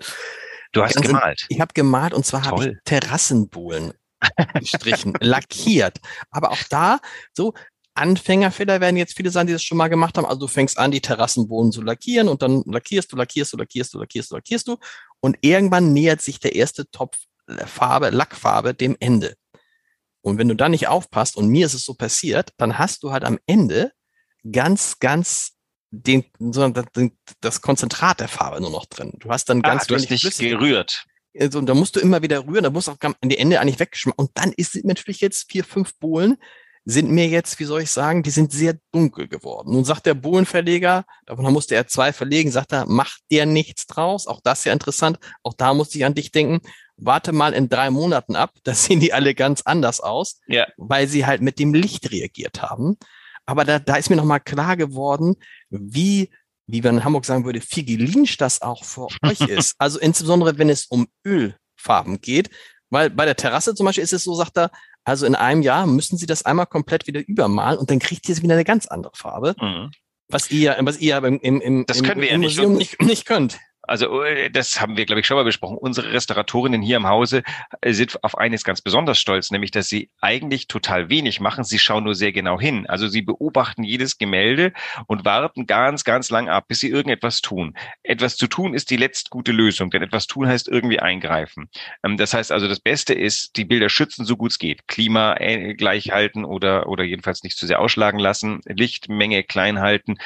du 0.72 0.82
hast 0.82 0.96
gemalt. 1.02 1.44
Ich 1.50 1.60
habe 1.60 1.74
gemalt 1.74 2.14
und 2.14 2.24
zwar 2.24 2.46
habe 2.46 2.68
ich 2.68 2.76
Terrassenbohlen 2.86 3.92
gestrichen, 4.54 5.12
lackiert. 5.20 5.98
Aber 6.30 6.52
auch 6.52 6.62
da 6.70 7.00
so 7.34 7.52
Anfängerfehler 7.92 8.80
werden 8.80 8.96
jetzt 8.96 9.14
viele 9.14 9.30
sein, 9.30 9.46
die 9.46 9.52
das 9.52 9.62
schon 9.62 9.76
mal 9.76 9.88
gemacht 9.88 10.16
haben. 10.16 10.24
Also 10.24 10.40
du 10.40 10.48
fängst 10.48 10.78
an, 10.78 10.90
die 10.90 11.02
Terrassenbohlen 11.02 11.70
zu 11.70 11.82
lackieren 11.82 12.28
und 12.28 12.40
dann 12.40 12.62
lackierst 12.64 13.12
du, 13.12 13.16
lackierst 13.16 13.52
du, 13.52 13.58
lackierst 13.58 13.92
du, 13.92 13.98
lackierst 13.98 14.30
du, 14.30 14.34
lackierst 14.36 14.68
du. 14.68 14.78
Und 15.20 15.36
irgendwann 15.42 15.92
nähert 15.92 16.22
sich 16.22 16.40
der 16.40 16.54
erste 16.54 16.90
Topf 16.90 17.18
Farbe, 17.48 18.10
Lackfarbe 18.10 18.74
dem 18.74 18.96
Ende. 19.00 19.36
Und 20.26 20.38
wenn 20.38 20.48
du 20.48 20.56
da 20.56 20.68
nicht 20.68 20.88
aufpasst, 20.88 21.36
und 21.36 21.46
mir 21.46 21.66
ist 21.66 21.74
es 21.74 21.84
so 21.84 21.94
passiert, 21.94 22.50
dann 22.56 22.78
hast 22.78 23.04
du 23.04 23.12
halt 23.12 23.22
am 23.22 23.38
Ende 23.46 23.92
ganz, 24.50 24.98
ganz 24.98 25.52
den, 25.92 26.24
das 27.40 27.60
Konzentrat 27.62 28.18
der 28.18 28.26
Farbe 28.26 28.60
nur 28.60 28.72
noch 28.72 28.86
drin. 28.86 29.12
Du 29.20 29.30
hast 29.30 29.44
dann 29.44 29.58
ah, 29.58 29.68
ganz 29.68 29.84
ah, 29.84 29.86
du 29.86 29.94
wenig 29.94 30.10
hast 30.10 30.24
nicht 30.24 30.38
gerührt. 30.40 31.04
Also, 31.38 31.60
da 31.60 31.74
musst 31.74 31.94
du 31.94 32.00
immer 32.00 32.22
wieder 32.22 32.44
rühren, 32.44 32.64
da 32.64 32.70
musst 32.70 32.88
du 32.88 32.92
auch 32.92 33.00
an 33.00 33.28
die 33.28 33.38
Ende 33.38 33.60
eigentlich 33.60 33.78
wegschmeißen. 33.78 34.18
Und 34.18 34.32
dann 34.34 34.52
ist 34.52 34.74
natürlich 34.84 35.20
jetzt 35.20 35.48
vier, 35.48 35.62
fünf 35.62 35.96
Bohlen, 36.00 36.38
sind 36.84 37.08
mir 37.08 37.28
jetzt, 37.28 37.60
wie 37.60 37.64
soll 37.64 37.82
ich 37.82 37.92
sagen, 37.92 38.24
die 38.24 38.30
sind 38.30 38.50
sehr 38.50 38.80
dunkel 38.90 39.28
geworden. 39.28 39.74
Nun 39.74 39.84
sagt 39.84 40.06
der 40.06 40.14
Bohlenverleger, 40.14 41.04
davon 41.26 41.52
musste 41.52 41.76
er 41.76 41.86
zwei 41.86 42.12
verlegen, 42.12 42.50
sagt 42.50 42.72
er, 42.72 42.86
macht 42.86 43.20
der 43.30 43.46
nichts 43.46 43.86
draus. 43.86 44.26
Auch 44.26 44.40
das 44.42 44.60
ist 44.60 44.64
ja 44.64 44.72
interessant. 44.72 45.20
Auch 45.44 45.54
da 45.54 45.72
musste 45.72 45.98
ich 45.98 46.04
an 46.04 46.14
dich 46.14 46.32
denken 46.32 46.60
warte 46.96 47.32
mal 47.32 47.52
in 47.52 47.68
drei 47.68 47.90
Monaten 47.90 48.36
ab, 48.36 48.54
da 48.64 48.74
sehen 48.74 49.00
die 49.00 49.12
alle 49.12 49.34
ganz 49.34 49.62
anders 49.62 50.00
aus, 50.00 50.40
ja. 50.46 50.66
weil 50.76 51.08
sie 51.08 51.26
halt 51.26 51.42
mit 51.42 51.58
dem 51.58 51.74
Licht 51.74 52.10
reagiert 52.10 52.62
haben. 52.62 52.96
Aber 53.46 53.64
da, 53.64 53.78
da 53.78 53.96
ist 53.96 54.10
mir 54.10 54.16
nochmal 54.16 54.40
klar 54.40 54.76
geworden, 54.76 55.36
wie, 55.70 56.30
wie 56.66 56.82
man 56.82 56.96
in 56.96 57.04
Hamburg 57.04 57.24
sagen 57.24 57.44
würde, 57.44 57.60
figelinsch 57.60 58.36
das 58.38 58.60
auch 58.60 58.84
für 58.84 59.06
euch 59.22 59.40
ist. 59.40 59.74
Also 59.78 59.98
insbesondere, 60.00 60.58
wenn 60.58 60.68
es 60.68 60.86
um 60.86 61.06
Ölfarben 61.24 62.20
geht, 62.20 62.50
weil 62.90 63.10
bei 63.10 63.24
der 63.24 63.36
Terrasse 63.36 63.74
zum 63.74 63.86
Beispiel 63.86 64.04
ist 64.04 64.12
es 64.12 64.24
so, 64.24 64.34
sagt 64.34 64.56
er, 64.56 64.70
Also 65.04 65.26
in 65.26 65.34
einem 65.34 65.62
Jahr 65.62 65.86
müssen 65.86 66.18
Sie 66.18 66.26
das 66.26 66.44
einmal 66.44 66.66
komplett 66.66 67.06
wieder 67.06 67.26
übermalen 67.26 67.78
und 67.78 67.90
dann 67.90 67.98
kriegt 67.98 68.28
ihr 68.28 68.36
wieder 68.42 68.54
eine 68.54 68.64
ganz 68.64 68.86
andere 68.86 69.12
Farbe. 69.14 69.54
Mhm. 69.60 69.90
Was 70.28 70.50
ihr, 70.50 70.76
was 70.80 70.98
ihr 70.98 71.16
im, 71.18 71.38
im, 71.38 71.60
im, 71.60 71.86
das 71.86 72.02
können 72.02 72.20
wir 72.20 72.30
im 72.30 72.42
ja 72.42 72.48
Museum 72.48 72.74
nicht, 72.74 73.00
nicht 73.00 73.26
könnt. 73.26 73.58
Also 73.86 74.22
äh, 74.22 74.50
das 74.50 74.80
haben 74.80 74.96
wir, 74.96 75.06
glaube 75.06 75.20
ich, 75.20 75.26
schon 75.26 75.36
mal 75.36 75.44
besprochen. 75.44 75.78
Unsere 75.78 76.12
Restauratorinnen 76.12 76.82
hier 76.82 76.96
im 76.96 77.06
Hause 77.06 77.42
äh, 77.80 77.92
sind 77.92 78.22
auf 78.22 78.38
eines 78.38 78.64
ganz 78.64 78.80
besonders 78.80 79.18
stolz, 79.18 79.50
nämlich 79.50 79.70
dass 79.70 79.88
sie 79.88 80.10
eigentlich 80.20 80.68
total 80.68 81.08
wenig 81.08 81.40
machen. 81.40 81.64
Sie 81.64 81.78
schauen 81.78 82.04
nur 82.04 82.14
sehr 82.14 82.32
genau 82.32 82.60
hin. 82.60 82.86
Also 82.86 83.08
sie 83.08 83.22
beobachten 83.22 83.84
jedes 83.84 84.18
Gemälde 84.18 84.72
und 85.06 85.24
warten 85.24 85.66
ganz, 85.66 86.04
ganz 86.04 86.30
lang 86.30 86.48
ab, 86.48 86.66
bis 86.68 86.80
sie 86.80 86.88
irgendetwas 86.88 87.40
tun. 87.40 87.76
Etwas 88.02 88.36
zu 88.36 88.46
tun 88.46 88.74
ist 88.74 88.90
die 88.90 88.96
letzte 88.96 89.30
gute 89.30 89.52
Lösung, 89.52 89.90
denn 89.90 90.02
etwas 90.02 90.26
tun 90.26 90.46
heißt 90.46 90.68
irgendwie 90.68 91.00
eingreifen. 91.00 91.68
Ähm, 92.02 92.16
das 92.16 92.34
heißt 92.34 92.52
also, 92.52 92.68
das 92.68 92.80
Beste 92.80 93.14
ist, 93.14 93.56
die 93.56 93.64
Bilder 93.64 93.88
schützen, 93.88 94.24
so 94.24 94.36
gut 94.36 94.52
es 94.52 94.58
geht. 94.58 94.88
Klima 94.88 95.36
äh, 95.38 95.74
gleich 95.74 96.10
halten 96.10 96.44
oder, 96.44 96.88
oder 96.88 97.04
jedenfalls 97.04 97.42
nicht 97.42 97.56
zu 97.56 97.66
sehr 97.66 97.80
ausschlagen 97.80 98.18
lassen, 98.18 98.60
Lichtmenge 98.66 99.44
klein 99.44 99.80
halten 99.80 100.16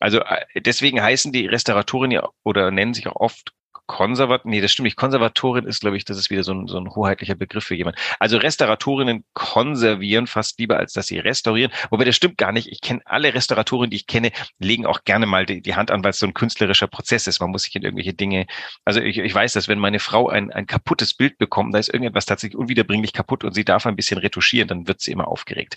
also 0.00 0.20
äh, 0.20 0.60
deswegen 0.60 1.02
heißen 1.02 1.32
die 1.32 1.46
Restauratoren 1.46 2.10
ja 2.10 2.28
oder 2.42 2.70
nennen 2.70 2.94
sich 2.94 3.06
auch 3.08 3.16
oft 3.16 3.52
Konservat, 3.86 4.44
nee, 4.44 4.60
das 4.60 4.72
stimmt 4.72 4.84
nicht. 4.84 4.96
Konservatorin 4.96 5.66
ist, 5.66 5.80
glaube 5.80 5.96
ich, 5.96 6.04
das 6.04 6.18
ist 6.18 6.30
wieder 6.30 6.42
so 6.42 6.52
ein, 6.52 6.66
so 6.66 6.78
ein 6.78 6.94
hoheitlicher 6.94 7.34
Begriff 7.34 7.64
für 7.64 7.74
jemand. 7.74 7.96
Also 8.18 8.36
Restauratorinnen 8.36 9.24
konservieren 9.32 10.26
fast 10.26 10.58
lieber, 10.58 10.78
als 10.78 10.92
dass 10.92 11.06
sie 11.06 11.18
restaurieren. 11.18 11.72
Wobei 11.90 12.04
das 12.04 12.16
stimmt 12.16 12.38
gar 12.38 12.52
nicht. 12.52 12.68
Ich 12.68 12.80
kenne 12.80 13.00
alle 13.04 13.34
Restauratorinnen, 13.34 13.90
die 13.90 13.96
ich 13.96 14.06
kenne, 14.06 14.32
legen 14.58 14.86
auch 14.86 15.04
gerne 15.04 15.26
mal 15.26 15.46
die, 15.46 15.60
die 15.60 15.74
Hand 15.74 15.90
an, 15.90 16.02
weil 16.02 16.10
es 16.10 16.18
so 16.18 16.26
ein 16.26 16.34
künstlerischer 16.34 16.88
Prozess 16.88 17.26
ist. 17.26 17.40
Man 17.40 17.50
muss 17.50 17.62
sich 17.62 17.76
in 17.76 17.82
irgendwelche 17.82 18.14
Dinge, 18.14 18.46
also 18.84 19.00
ich, 19.00 19.18
ich 19.18 19.34
weiß, 19.34 19.52
dass 19.52 19.68
wenn 19.68 19.78
meine 19.78 20.00
Frau 20.00 20.28
ein, 20.28 20.50
ein 20.52 20.66
kaputtes 20.66 21.14
Bild 21.14 21.38
bekommt, 21.38 21.74
da 21.74 21.78
ist 21.78 21.88
irgendetwas 21.88 22.26
tatsächlich 22.26 22.58
unwiederbringlich 22.58 23.12
kaputt 23.12 23.44
und 23.44 23.54
sie 23.54 23.64
darf 23.64 23.86
ein 23.86 23.96
bisschen 23.96 24.18
retuschieren, 24.18 24.68
dann 24.68 24.88
wird 24.88 25.00
sie 25.00 25.12
immer 25.12 25.28
aufgeregt. 25.28 25.76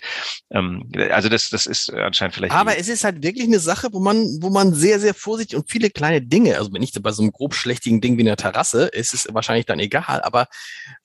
Ähm, 0.50 0.90
also 1.10 1.28
das, 1.28 1.50
das 1.50 1.66
ist 1.66 1.92
anscheinend 1.92 2.34
vielleicht. 2.34 2.52
Aber 2.52 2.76
es 2.76 2.88
ist 2.88 3.04
halt 3.04 3.22
wirklich 3.22 3.46
eine 3.46 3.60
Sache, 3.60 3.88
wo 3.92 4.00
man, 4.00 4.38
wo 4.40 4.50
man 4.50 4.74
sehr, 4.74 4.98
sehr 4.98 5.14
vorsichtig 5.14 5.56
und 5.56 5.70
viele 5.70 5.90
kleine 5.90 6.22
Dinge, 6.22 6.58
also 6.58 6.72
wenn 6.72 6.82
ich 6.82 6.92
bei 7.00 7.12
so 7.12 7.22
einem 7.22 7.32
grob 7.32 7.54
schlechtigen 7.54 7.99
Ding 8.00 8.16
wie 8.16 8.22
eine 8.22 8.36
Terrasse, 8.36 8.86
ist 8.86 9.14
es 9.14 9.28
wahrscheinlich 9.32 9.66
dann 9.66 9.78
egal, 9.78 10.22
aber 10.22 10.46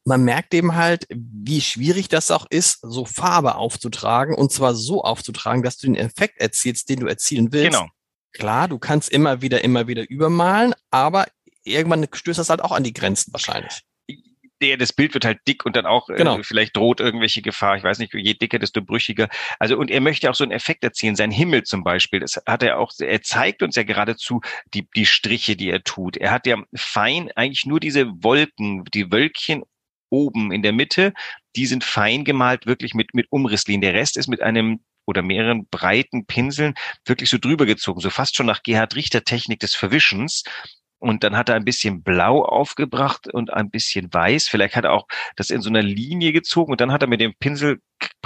man 0.04 0.24
merkt 0.24 0.54
eben 0.54 0.76
halt, 0.76 1.08
wie 1.10 1.62
schwierig 1.62 2.08
das 2.08 2.32
auch 2.32 2.46
ist, 2.50 2.80
so 2.82 3.06
Farbe 3.06 3.56
aufzutragen 3.56 4.36
und 4.36 4.52
zwar 4.52 4.76
so 4.76 5.04
aufzutragen, 5.04 5.64
dass 5.64 5.78
du 5.78 5.88
den 5.88 5.96
Effekt 5.96 6.40
erzielst, 6.40 6.90
den 6.90 7.02
du 7.02 7.08
erzielen 7.08 7.52
willst. 7.52 7.72
Genau. 7.72 7.88
Klar, 8.32 8.68
du 8.68 8.80
kannst 8.80 9.10
immer 9.10 9.42
wieder, 9.42 9.64
immer 9.64 9.88
wieder 9.88 10.10
übermalen, 10.10 10.74
aber 10.92 11.26
irgendwann 11.64 12.08
stößt 12.12 12.40
das 12.40 12.50
halt 12.50 12.62
auch 12.62 12.72
an 12.72 12.84
die 12.84 12.94
Grenzen 12.94 13.32
wahrscheinlich 13.32 13.84
der, 14.62 14.78
das 14.78 14.94
Bild 14.94 15.14
wird 15.14 15.26
halt 15.26 15.40
dick 15.48 15.66
und 15.66 15.76
dann 15.76 15.86
auch 15.86 16.10
äh, 16.10 16.16
genau. 16.16 16.40
äh, 16.40 16.44
vielleicht 16.44 16.76
droht 16.76 17.00
irgendwelche 17.00 17.42
Gefahr. 17.42 17.78
Ich 17.78 17.84
weiß 17.84 18.00
nicht, 18.00 18.14
je 18.14 18.34
dicker, 18.34 18.60
desto 18.60 18.82
brüchiger. 18.82 19.28
Also 19.60 19.78
und 19.78 19.92
er 19.92 20.02
möchte 20.02 20.30
auch 20.30 20.36
so 20.36 20.44
einen 20.44 20.52
Effekt 20.52 20.84
erzielen. 20.84 21.16
Sein 21.16 21.32
Himmel 21.32 21.64
zum 21.64 21.84
Beispiel, 21.84 22.20
das 22.20 22.42
hat 22.48 22.64
er 22.64 22.80
auch. 22.80 22.92
Er 23.00 23.22
zeigt 23.22 23.64
uns 23.64 23.76
ja 23.76 23.84
geradezu 23.84 24.42
die 24.74 24.88
die 24.96 25.06
Striche, 25.06 25.56
die 25.56 25.70
er 25.70 25.84
tut. 25.84 26.18
Er 26.18 26.32
hat 26.32 26.48
ja 26.48 26.58
fein 26.76 27.32
eigentlich 27.36 27.66
nur 27.66 27.80
diese 27.80 28.08
Wolken, 28.24 28.86
die 28.94 29.12
Wölkchen 29.12 29.64
oben 30.10 30.52
in 30.52 30.62
der 30.62 30.74
Mitte. 30.74 31.14
Die 31.56 31.66
sind 31.66 31.84
fein 31.84 32.24
gemalt, 32.24 32.66
wirklich 32.66 32.94
mit 32.94 33.14
mit 33.14 33.28
Umrisslinien. 33.32 33.82
Der 33.82 33.94
Rest 33.94 34.18
ist 34.18 34.28
mit 34.28 34.42
einem 34.42 34.80
oder 35.06 35.22
mehreren 35.22 35.68
breiten 35.68 36.26
Pinseln 36.26 36.74
wirklich 37.06 37.30
so 37.30 37.38
drüber 37.38 37.66
gezogen, 37.66 38.00
so 38.00 38.10
fast 38.10 38.36
schon 38.36 38.48
nach 38.48 38.64
Gerhard 38.64 38.96
Richter 38.96 39.24
Technik 39.24 39.60
des 39.60 39.76
Verwischens. 39.76 40.44
Und 41.00 41.24
dann 41.24 41.38
hat 41.38 41.50
er 41.50 41.56
ein 41.56 41.66
bisschen 41.66 42.04
blau 42.04 42.44
aufgebracht 42.44 43.28
und 43.32 43.54
ein 43.54 43.70
bisschen 43.70 44.12
weiß. 44.12 44.48
Vielleicht 44.48 44.76
hat 44.76 44.86
er 44.86 44.94
auch 44.94 45.08
das 45.36 45.50
in 45.50 45.62
so 45.62 45.70
einer 45.70 45.82
Linie 45.82 46.32
gezogen 46.32 46.72
und 46.72 46.82
dann 46.82 46.92
hat 46.92 47.02
er 47.04 47.08
mit 47.08 47.20
dem 47.22 47.34
Pinsel 47.40 47.82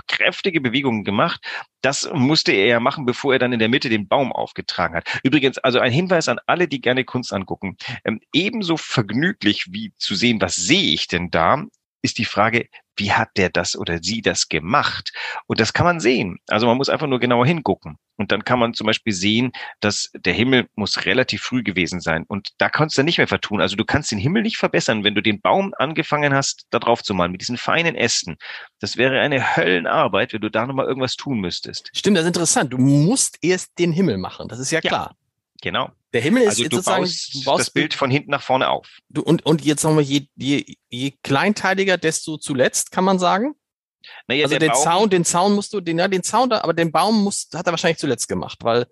kräftige 0.07 0.61
Bewegungen 0.61 1.03
gemacht. 1.03 1.41
Das 1.81 2.09
musste 2.13 2.51
er 2.51 2.65
ja 2.65 2.79
machen, 2.79 3.05
bevor 3.05 3.33
er 3.33 3.39
dann 3.39 3.53
in 3.53 3.59
der 3.59 3.69
Mitte 3.69 3.89
den 3.89 4.07
Baum 4.07 4.31
aufgetragen 4.31 4.95
hat. 4.95 5.19
Übrigens, 5.23 5.57
also 5.59 5.79
ein 5.79 5.91
Hinweis 5.91 6.27
an 6.27 6.39
alle, 6.45 6.67
die 6.67 6.81
gerne 6.81 7.05
Kunst 7.05 7.33
angucken. 7.33 7.77
Ähm, 8.03 8.19
ebenso 8.33 8.77
vergnüglich 8.77 9.67
wie 9.71 9.93
zu 9.97 10.15
sehen, 10.15 10.41
was 10.41 10.55
sehe 10.55 10.93
ich 10.93 11.07
denn 11.07 11.29
da, 11.29 11.63
ist 12.01 12.17
die 12.17 12.25
Frage, 12.25 12.67
wie 12.99 13.11
hat 13.11 13.29
der 13.37 13.49
das 13.49 13.75
oder 13.75 13.99
sie 14.01 14.21
das 14.21 14.49
gemacht? 14.49 15.11
Und 15.47 15.59
das 15.59 15.73
kann 15.73 15.85
man 15.85 15.99
sehen. 15.99 16.37
Also 16.47 16.67
man 16.67 16.77
muss 16.77 16.89
einfach 16.89 17.07
nur 17.07 17.19
genauer 17.19 17.45
hingucken. 17.45 17.97
Und 18.17 18.33
dann 18.33 18.43
kann 18.43 18.59
man 18.59 18.73
zum 18.73 18.85
Beispiel 18.85 19.13
sehen, 19.13 19.53
dass 19.79 20.11
der 20.13 20.33
Himmel 20.33 20.67
muss 20.75 21.05
relativ 21.05 21.41
früh 21.41 21.63
gewesen 21.63 22.01
sein. 22.01 22.25
Und 22.27 22.49
da 22.57 22.69
kannst 22.69 22.97
du 22.97 23.03
nicht 23.03 23.17
mehr 23.17 23.29
vertun. 23.29 23.61
Also 23.61 23.77
du 23.77 23.85
kannst 23.85 24.11
den 24.11 24.19
Himmel 24.19 24.41
nicht 24.41 24.57
verbessern, 24.57 25.05
wenn 25.05 25.15
du 25.15 25.21
den 25.21 25.39
Baum 25.39 25.73
angefangen 25.77 26.33
hast, 26.33 26.65
da 26.69 26.79
drauf 26.79 27.01
zu 27.01 27.13
malen, 27.13 27.31
mit 27.31 27.39
diesen 27.39 27.57
feinen 27.57 27.95
Ästen. 27.95 28.35
Das 28.81 28.97
wäre 28.97 29.21
eine 29.21 29.55
Höllenarbeit, 29.55 30.33
wenn 30.33 30.41
du 30.41 30.51
da 30.51 30.65
nochmal 30.65 30.85
irgendwas 30.85 31.15
tun 31.15 31.39
müsstest. 31.39 31.89
Stimmt, 31.95 32.17
das 32.17 32.23
ist 32.23 32.29
interessant. 32.29 32.73
Du 32.73 32.77
musst 32.77 33.37
erst 33.41 33.79
den 33.79 33.93
Himmel 33.93 34.17
machen. 34.17 34.49
Das 34.49 34.59
ist 34.59 34.71
ja 34.71 34.81
klar. 34.81 35.11
Ja. 35.11 35.15
Genau. 35.61 35.89
Der 36.13 36.21
Himmel 36.21 36.43
ist 36.43 36.49
also 36.49 36.63
du 36.63 36.77
sozusagen, 36.77 37.03
baust, 37.03 37.35
du 37.35 37.43
baust 37.43 37.59
das 37.59 37.69
Bild 37.71 37.93
von 37.93 38.09
hinten 38.09 38.31
nach 38.31 38.41
vorne 38.41 38.69
auf. 38.69 38.87
Du, 39.09 39.21
und, 39.21 39.45
und 39.45 39.63
jetzt 39.63 39.81
sagen 39.81 39.95
wir, 39.95 40.03
je, 40.03 40.27
je, 40.35 40.75
je 40.89 41.11
kleinteiliger, 41.23 41.97
desto 41.97 42.37
zuletzt, 42.37 42.91
kann 42.91 43.03
man 43.03 43.19
sagen? 43.19 43.53
Naja, 44.27 44.45
also 44.45 44.57
den 44.57 44.71
Baum, 44.71 44.83
Zaun, 44.83 45.09
den 45.09 45.25
Zaun 45.25 45.53
musst 45.53 45.73
du, 45.73 45.81
den, 45.81 45.99
ja, 45.99 46.07
den 46.07 46.23
Zaun 46.23 46.49
da, 46.49 46.61
aber 46.61 46.73
den 46.73 46.91
Baum 46.91 47.23
muss, 47.23 47.49
hat 47.53 47.67
er 47.67 47.73
wahrscheinlich 47.73 47.99
zuletzt 47.99 48.27
gemacht, 48.27 48.57
weil 48.61 48.87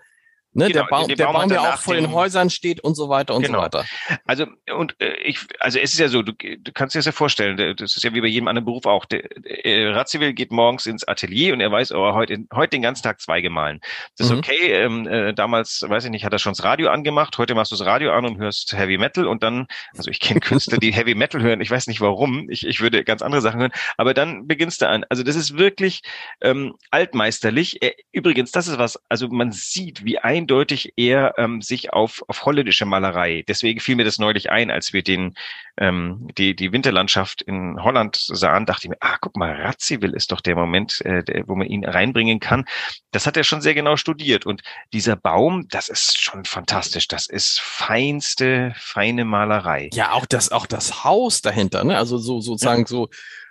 Ne, 0.53 0.69
genau, 0.69 0.79
der 0.79 0.89
Baum, 0.89 1.07
der 1.07 1.25
Baum, 1.25 1.33
Baum 1.33 1.49
der 1.49 1.61
auch 1.61 1.77
vor 1.77 1.93
den 1.93 2.11
Häusern 2.11 2.49
steht 2.49 2.83
und 2.83 2.95
so 2.95 3.09
weiter 3.09 3.35
und 3.35 3.43
genau. 3.43 3.59
so 3.59 3.63
weiter. 3.65 3.85
Also 4.25 4.47
und 4.73 4.95
äh, 4.99 5.13
ich, 5.17 5.39
also 5.59 5.77
es 5.77 5.93
ist 5.93 5.99
ja 5.99 6.07
so, 6.07 6.23
du, 6.23 6.33
du 6.33 6.71
kannst 6.73 6.95
dir 6.95 6.99
das 6.99 7.05
ja 7.05 7.11
vorstellen, 7.11 7.75
das 7.77 7.95
ist 7.95 8.03
ja 8.03 8.13
wie 8.13 8.21
bei 8.21 8.27
jedem 8.27 8.47
anderen 8.47 8.65
Beruf 8.65 8.85
auch. 8.85 9.05
Der, 9.05 9.23
äh, 9.43 9.89
Radziwill 9.89 10.33
geht 10.33 10.51
morgens 10.51 10.87
ins 10.87 11.07
Atelier 11.07 11.53
und 11.53 11.61
er 11.61 11.71
weiß, 11.71 11.91
oh, 11.91 12.13
heute, 12.13 12.39
heute 12.53 12.71
den 12.71 12.81
ganzen 12.81 13.03
Tag 13.03 13.21
zwei 13.21 13.41
gemahlen. 13.41 13.81
Das 14.17 14.27
ist 14.27 14.33
mhm. 14.33 14.39
okay. 14.39 14.73
Ähm, 14.73 15.07
äh, 15.07 15.33
damals, 15.33 15.85
weiß 15.87 16.05
ich 16.05 16.11
nicht, 16.11 16.25
hat 16.25 16.33
er 16.33 16.39
schon 16.39 16.53
das 16.53 16.63
Radio 16.63 16.89
angemacht. 16.89 17.37
Heute 17.37 17.53
machst 17.53 17.71
du 17.71 17.75
das 17.75 17.85
Radio 17.85 18.11
an 18.11 18.25
und 18.25 18.39
hörst 18.39 18.73
Heavy 18.73 18.97
Metal 18.97 19.27
und 19.27 19.43
dann, 19.43 19.67
also 19.95 20.09
ich 20.09 20.19
kenne 20.19 20.39
Künstler, 20.39 20.79
die 20.79 20.91
Heavy 20.93 21.13
Metal 21.13 21.41
hören. 21.41 21.61
Ich 21.61 21.69
weiß 21.69 21.85
nicht 21.87 22.01
warum. 22.01 22.49
Ich, 22.49 22.65
ich 22.65 22.81
würde 22.81 23.03
ganz 23.03 23.21
andere 23.21 23.41
Sachen 23.41 23.59
hören. 23.59 23.71
Aber 23.97 24.15
dann 24.15 24.47
beginnst 24.47 24.81
du 24.81 24.89
an. 24.89 25.05
Also 25.09 25.21
das 25.21 25.35
ist 25.35 25.57
wirklich 25.57 26.01
ähm, 26.41 26.73
altmeisterlich. 26.89 27.81
Äh, 27.83 27.93
übrigens, 28.11 28.51
das 28.51 28.67
ist 28.67 28.79
was. 28.79 28.99
Also 29.07 29.27
man 29.27 29.51
sieht, 29.51 30.03
wie 30.03 30.17
eindeutig 30.37 30.93
er 30.95 31.33
ähm, 31.37 31.61
sich 31.61 31.93
auf, 31.93 32.23
auf 32.27 32.45
holländische 32.45 32.85
Malerei. 32.85 33.43
Deswegen 33.47 33.79
fiel 33.79 33.95
mir 33.95 34.03
das 34.03 34.19
neulich 34.19 34.49
ein, 34.51 34.71
als 34.71 34.93
wir 34.93 35.03
den, 35.03 35.35
ähm, 35.77 36.27
die, 36.37 36.55
die 36.55 36.71
Winterlandschaft 36.71 37.41
in 37.41 37.81
Holland 37.81 38.15
sahen, 38.15 38.65
dachte 38.65 38.85
ich 38.85 38.89
mir, 38.89 38.97
ah, 38.99 39.17
guck 39.19 39.35
mal, 39.35 39.51
Radziwill 39.53 40.13
ist 40.13 40.31
doch 40.31 40.41
der 40.41 40.55
Moment, 40.55 41.01
äh, 41.05 41.23
der, 41.23 41.47
wo 41.47 41.55
man 41.55 41.67
ihn 41.67 41.85
reinbringen 41.85 42.39
kann. 42.39 42.65
Das 43.11 43.25
hat 43.25 43.37
er 43.37 43.43
schon 43.43 43.61
sehr 43.61 43.73
genau 43.73 43.97
studiert. 43.97 44.45
Und 44.45 44.61
dieser 44.93 45.15
Baum, 45.15 45.67
das 45.69 45.89
ist 45.89 46.21
schon 46.21 46.45
fantastisch. 46.45 47.07
Das 47.07 47.27
ist 47.27 47.59
feinste, 47.59 48.73
feine 48.77 49.25
Malerei. 49.25 49.89
Ja, 49.93 50.11
auch 50.11 50.25
das, 50.25 50.51
auch 50.51 50.65
das 50.65 51.03
Haus 51.03 51.41
dahinter, 51.41 51.83
ne? 51.83 51.97
Also 51.97 52.17
so 52.17 52.39
sozusagen 52.41 52.81
ja. 52.81 52.87
so 52.87 53.09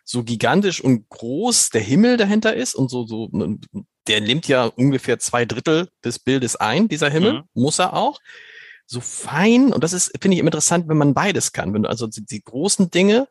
so 0.08 0.22
gigantisch 0.22 0.80
und 0.80 1.08
groß 1.08 1.70
der 1.70 1.80
Himmel 1.82 2.16
dahinter 2.16 2.54
ist 2.54 2.76
und 2.76 2.88
so, 2.88 3.06
so 3.06 3.28
der 4.06 4.20
nimmt 4.20 4.46
ja 4.46 4.66
ungefähr 4.66 5.18
zwei 5.18 5.44
Drittel 5.44 5.88
des 6.04 6.20
Bildes 6.20 6.54
ein, 6.54 6.86
dieser 6.88 7.10
Himmel, 7.10 7.32
mhm. 7.32 7.44
muss 7.54 7.80
er 7.80 7.94
auch. 7.94 8.20
So 8.86 9.00
fein, 9.00 9.72
und 9.72 9.82
das 9.82 9.92
ist, 9.92 10.12
finde 10.22 10.36
ich, 10.36 10.40
interessant, 10.40 10.88
wenn 10.88 10.96
man 10.96 11.12
beides 11.12 11.52
kann. 11.52 11.74
Wenn 11.74 11.82
du 11.82 11.88
also 11.88 12.06
die, 12.06 12.24
die 12.24 12.40
großen 12.40 12.88
Dinge, 12.92 13.26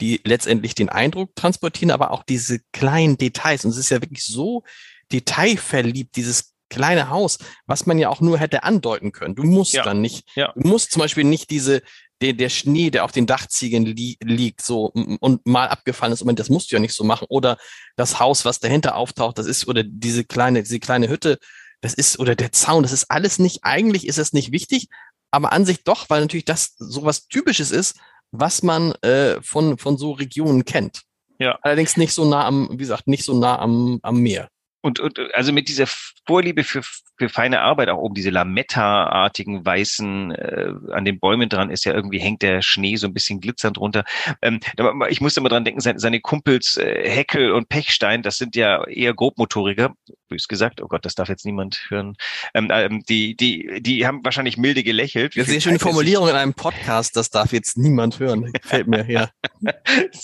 die 0.00 0.20
letztendlich 0.24 0.76
den 0.76 0.88
Eindruck 0.88 1.34
transportieren, 1.34 1.90
aber 1.90 2.12
auch 2.12 2.22
diese 2.22 2.60
kleinen 2.72 3.18
Details. 3.18 3.64
Und 3.64 3.72
es 3.72 3.76
ist 3.76 3.90
ja 3.90 4.00
wirklich 4.00 4.24
so 4.24 4.62
detailverliebt, 5.10 6.14
dieses 6.14 6.54
kleine 6.68 7.10
Haus, 7.10 7.38
was 7.66 7.86
man 7.86 7.98
ja 7.98 8.08
auch 8.08 8.20
nur 8.20 8.38
hätte 8.38 8.62
andeuten 8.62 9.10
können. 9.10 9.34
Du 9.34 9.42
musst 9.42 9.72
ja. 9.72 9.82
dann 9.82 10.00
nicht, 10.00 10.28
ja. 10.36 10.52
du 10.54 10.68
musst 10.68 10.92
zum 10.92 11.00
Beispiel 11.00 11.24
nicht 11.24 11.50
diese, 11.50 11.82
der, 12.20 12.34
der 12.34 12.48
Schnee, 12.48 12.90
der 12.90 13.04
auf 13.04 13.12
den 13.12 13.26
Dachziegeln 13.26 13.86
li 13.86 14.16
liegt, 14.22 14.62
so 14.62 14.92
und 14.92 15.46
mal 15.46 15.68
abgefallen 15.68 16.12
ist, 16.12 16.22
und 16.22 16.38
das 16.38 16.50
musst 16.50 16.70
du 16.70 16.76
ja 16.76 16.80
nicht 16.80 16.94
so 16.94 17.04
machen. 17.04 17.26
Oder 17.28 17.56
das 17.96 18.20
Haus, 18.20 18.44
was 18.44 18.60
dahinter 18.60 18.96
auftaucht, 18.96 19.38
das 19.38 19.46
ist, 19.46 19.66
oder 19.66 19.82
diese 19.84 20.24
kleine, 20.24 20.62
diese 20.62 20.80
kleine 20.80 21.08
Hütte, 21.08 21.38
das 21.80 21.94
ist, 21.94 22.18
oder 22.18 22.34
der 22.34 22.52
Zaun, 22.52 22.82
das 22.82 22.92
ist 22.92 23.10
alles 23.10 23.38
nicht, 23.38 23.60
eigentlich 23.62 24.06
ist 24.06 24.18
es 24.18 24.32
nicht 24.32 24.52
wichtig, 24.52 24.88
aber 25.30 25.52
an 25.52 25.64
sich 25.64 25.84
doch, 25.84 26.10
weil 26.10 26.20
natürlich 26.20 26.44
das 26.44 26.74
so 26.76 27.04
was 27.04 27.28
Typisches 27.28 27.70
ist, 27.70 27.98
was 28.32 28.62
man 28.62 28.92
äh, 29.02 29.40
von, 29.42 29.78
von 29.78 29.96
so 29.96 30.12
Regionen 30.12 30.64
kennt. 30.64 31.02
Ja. 31.38 31.58
Allerdings 31.62 31.96
nicht 31.96 32.12
so 32.12 32.28
nah 32.28 32.44
am, 32.44 32.68
wie 32.72 32.76
gesagt, 32.76 33.08
nicht 33.08 33.24
so 33.24 33.38
nah 33.38 33.58
am, 33.58 33.98
am 34.02 34.16
Meer. 34.18 34.48
Und, 34.82 35.00
und 35.00 35.18
also 35.34 35.52
mit 35.52 35.68
dieser 35.68 35.86
Vorliebe 36.26 36.64
für 36.64 36.82
feine 37.28 37.60
Arbeit 37.60 37.88
auch 37.88 37.98
oben, 37.98 38.14
diese 38.14 38.30
Lametta-artigen 38.30 39.64
weißen, 39.64 40.32
äh, 40.32 40.72
an 40.92 41.04
den 41.04 41.18
Bäumen 41.18 41.48
dran 41.48 41.70
ist 41.70 41.84
ja 41.84 41.92
irgendwie 41.92 42.18
hängt 42.18 42.42
der 42.42 42.62
Schnee 42.62 42.96
so 42.96 43.06
ein 43.06 43.14
bisschen 43.14 43.40
glitzernd 43.40 43.78
runter. 43.78 44.04
Ähm, 44.42 44.60
ich 45.08 45.20
musste 45.20 45.40
immer 45.40 45.48
dran 45.48 45.64
denken, 45.64 45.80
seine, 45.80 45.98
seine 45.98 46.20
Kumpels 46.20 46.76
äh, 46.76 47.08
Heckel 47.08 47.52
und 47.52 47.68
Pechstein, 47.68 48.22
das 48.22 48.36
sind 48.36 48.56
ja 48.56 48.86
eher 48.86 49.14
Grobmotoriker, 49.14 49.94
bös 50.28 50.48
gesagt, 50.48 50.80
oh 50.80 50.88
Gott, 50.88 51.04
das 51.04 51.14
darf 51.14 51.28
jetzt 51.28 51.44
niemand 51.44 51.86
hören. 51.88 52.16
Ähm, 52.54 52.68
ähm, 52.70 53.02
die, 53.08 53.36
die, 53.36 53.80
die 53.82 54.06
haben 54.06 54.24
wahrscheinlich 54.24 54.56
milde 54.56 54.82
gelächelt. 54.82 55.36
Das 55.36 55.48
ist 55.48 55.52
eine 55.52 55.60
schöne 55.60 55.78
Formulierung 55.78 56.28
in 56.28 56.36
einem 56.36 56.54
Podcast, 56.54 57.16
das 57.16 57.30
darf 57.30 57.52
jetzt 57.52 57.76
niemand 57.76 58.18
hören. 58.18 58.52
Fällt 58.62 58.86
mir 58.86 59.02
her. 59.02 59.30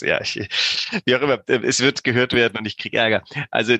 ja, 0.01 0.21
ich, 0.21 0.49
wie 1.05 1.15
auch 1.15 1.21
immer, 1.21 1.39
es 1.47 1.81
wird 1.81 2.05
gehört 2.05 2.33
werden 2.33 2.59
und 2.59 2.67
ich 2.67 2.79
kriege 2.79 2.97
Ärger. 2.99 3.23
Also 3.51 3.77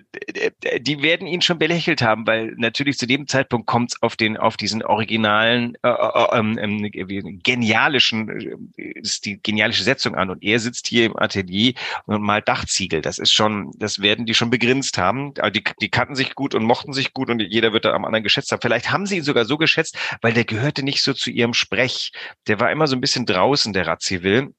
die 0.79 1.03
werden 1.03 1.27
ihn 1.27 1.43
schon 1.43 1.59
belächelt 1.59 2.03
haben, 2.03 2.27
weil 2.27 2.55
natürlich 2.57 2.99
zu 3.07 3.17
dem 3.17 3.29
Zeitpunkt 3.29 3.67
kommt 3.67 3.93
es 3.93 4.03
auf 4.03 4.17
den, 4.17 4.37
auf 4.37 4.57
diesen 4.57 4.83
originalen, 4.83 5.77
äh, 5.83 5.89
äh, 5.89 6.39
ähm, 6.39 6.59
ähm, 6.59 7.41
genialischen, 7.43 8.29
äh, 8.77 8.83
ist 8.99 9.25
die 9.25 9.41
genialische 9.41 9.85
Setzung 9.85 10.17
an. 10.17 10.29
Und 10.29 10.43
er 10.43 10.59
sitzt 10.59 10.89
hier 10.89 11.07
im 11.07 11.17
Atelier 11.17 11.75
und 12.07 12.21
malt 12.21 12.49
Dachziegel. 12.49 13.01
Das 13.03 13.19
ist 13.19 13.33
schon, 13.33 13.71
das 13.77 14.01
werden 14.03 14.27
die 14.27 14.35
schon 14.35 14.51
begrinst 14.51 14.99
haben. 14.99 15.35
Die, 15.55 15.63
die 15.81 15.89
kannten 15.89 16.17
sich 16.17 16.35
gut 16.35 16.55
und 16.55 16.65
mochten 16.65 16.93
sich 16.93 17.15
gut 17.15 17.31
und 17.31 17.41
jeder 17.41 17.73
wird 17.73 17.85
da 17.85 17.93
am 17.93 18.05
anderen 18.05 18.25
geschätzt 18.25 18.51
haben. 18.51 18.61
Vielleicht 18.61 18.91
haben 18.91 19.07
sie 19.07 19.19
ihn 19.19 19.23
sogar 19.23 19.45
so 19.45 19.57
geschätzt, 19.57 19.97
weil 20.21 20.33
der 20.33 20.45
gehörte 20.45 20.83
nicht 20.83 21.03
so 21.03 21.13
zu 21.13 21.31
ihrem 21.31 21.55
Sprech. 21.55 22.11
Der 22.49 22.59
war 22.59 22.73
immer 22.73 22.89
so 22.89 22.97
ein 22.97 23.01
bisschen 23.01 23.25
draußen, 23.25 23.73
der 23.73 23.87
Radziwill 23.87 24.53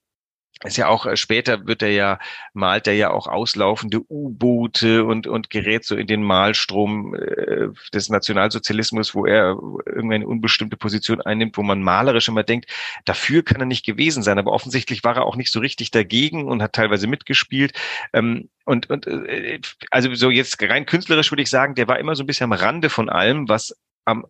ist 0.63 0.77
ja 0.77 0.87
auch 0.87 1.05
äh, 1.05 1.15
später 1.15 1.67
wird 1.67 1.81
er 1.81 1.91
ja 1.91 2.19
malt 2.53 2.87
er 2.87 2.93
ja 2.93 3.11
auch 3.11 3.27
auslaufende 3.27 4.01
U-Boote 4.09 5.05
und 5.05 5.27
und 5.27 5.49
gerät 5.49 5.85
so 5.85 5.95
in 5.95 6.07
den 6.07 6.23
Malstrom 6.23 7.15
äh, 7.15 7.67
des 7.93 8.09
Nationalsozialismus, 8.09 9.13
wo 9.13 9.25
er 9.25 9.57
irgendeine 9.85 10.27
unbestimmte 10.27 10.77
Position 10.77 11.21
einnimmt, 11.21 11.57
wo 11.57 11.63
man 11.63 11.81
malerisch 11.81 12.27
immer 12.27 12.43
denkt, 12.43 12.71
dafür 13.05 13.43
kann 13.43 13.61
er 13.61 13.65
nicht 13.65 13.85
gewesen 13.85 14.23
sein, 14.23 14.39
aber 14.39 14.51
offensichtlich 14.51 15.03
war 15.03 15.15
er 15.15 15.25
auch 15.25 15.35
nicht 15.35 15.51
so 15.51 15.59
richtig 15.59 15.91
dagegen 15.91 16.47
und 16.47 16.61
hat 16.61 16.73
teilweise 16.73 17.07
mitgespielt. 17.07 17.73
Ähm, 18.13 18.49
und 18.65 18.89
und 18.89 19.07
äh, 19.07 19.59
also 19.91 20.13
so 20.15 20.29
jetzt 20.29 20.61
rein 20.61 20.85
künstlerisch 20.85 21.31
würde 21.31 21.43
ich 21.43 21.49
sagen, 21.49 21.75
der 21.75 21.87
war 21.87 21.99
immer 21.99 22.15
so 22.15 22.23
ein 22.23 22.27
bisschen 22.27 22.51
am 22.51 22.53
Rande 22.53 22.89
von 22.89 23.09
allem, 23.09 23.47
was 23.47 23.75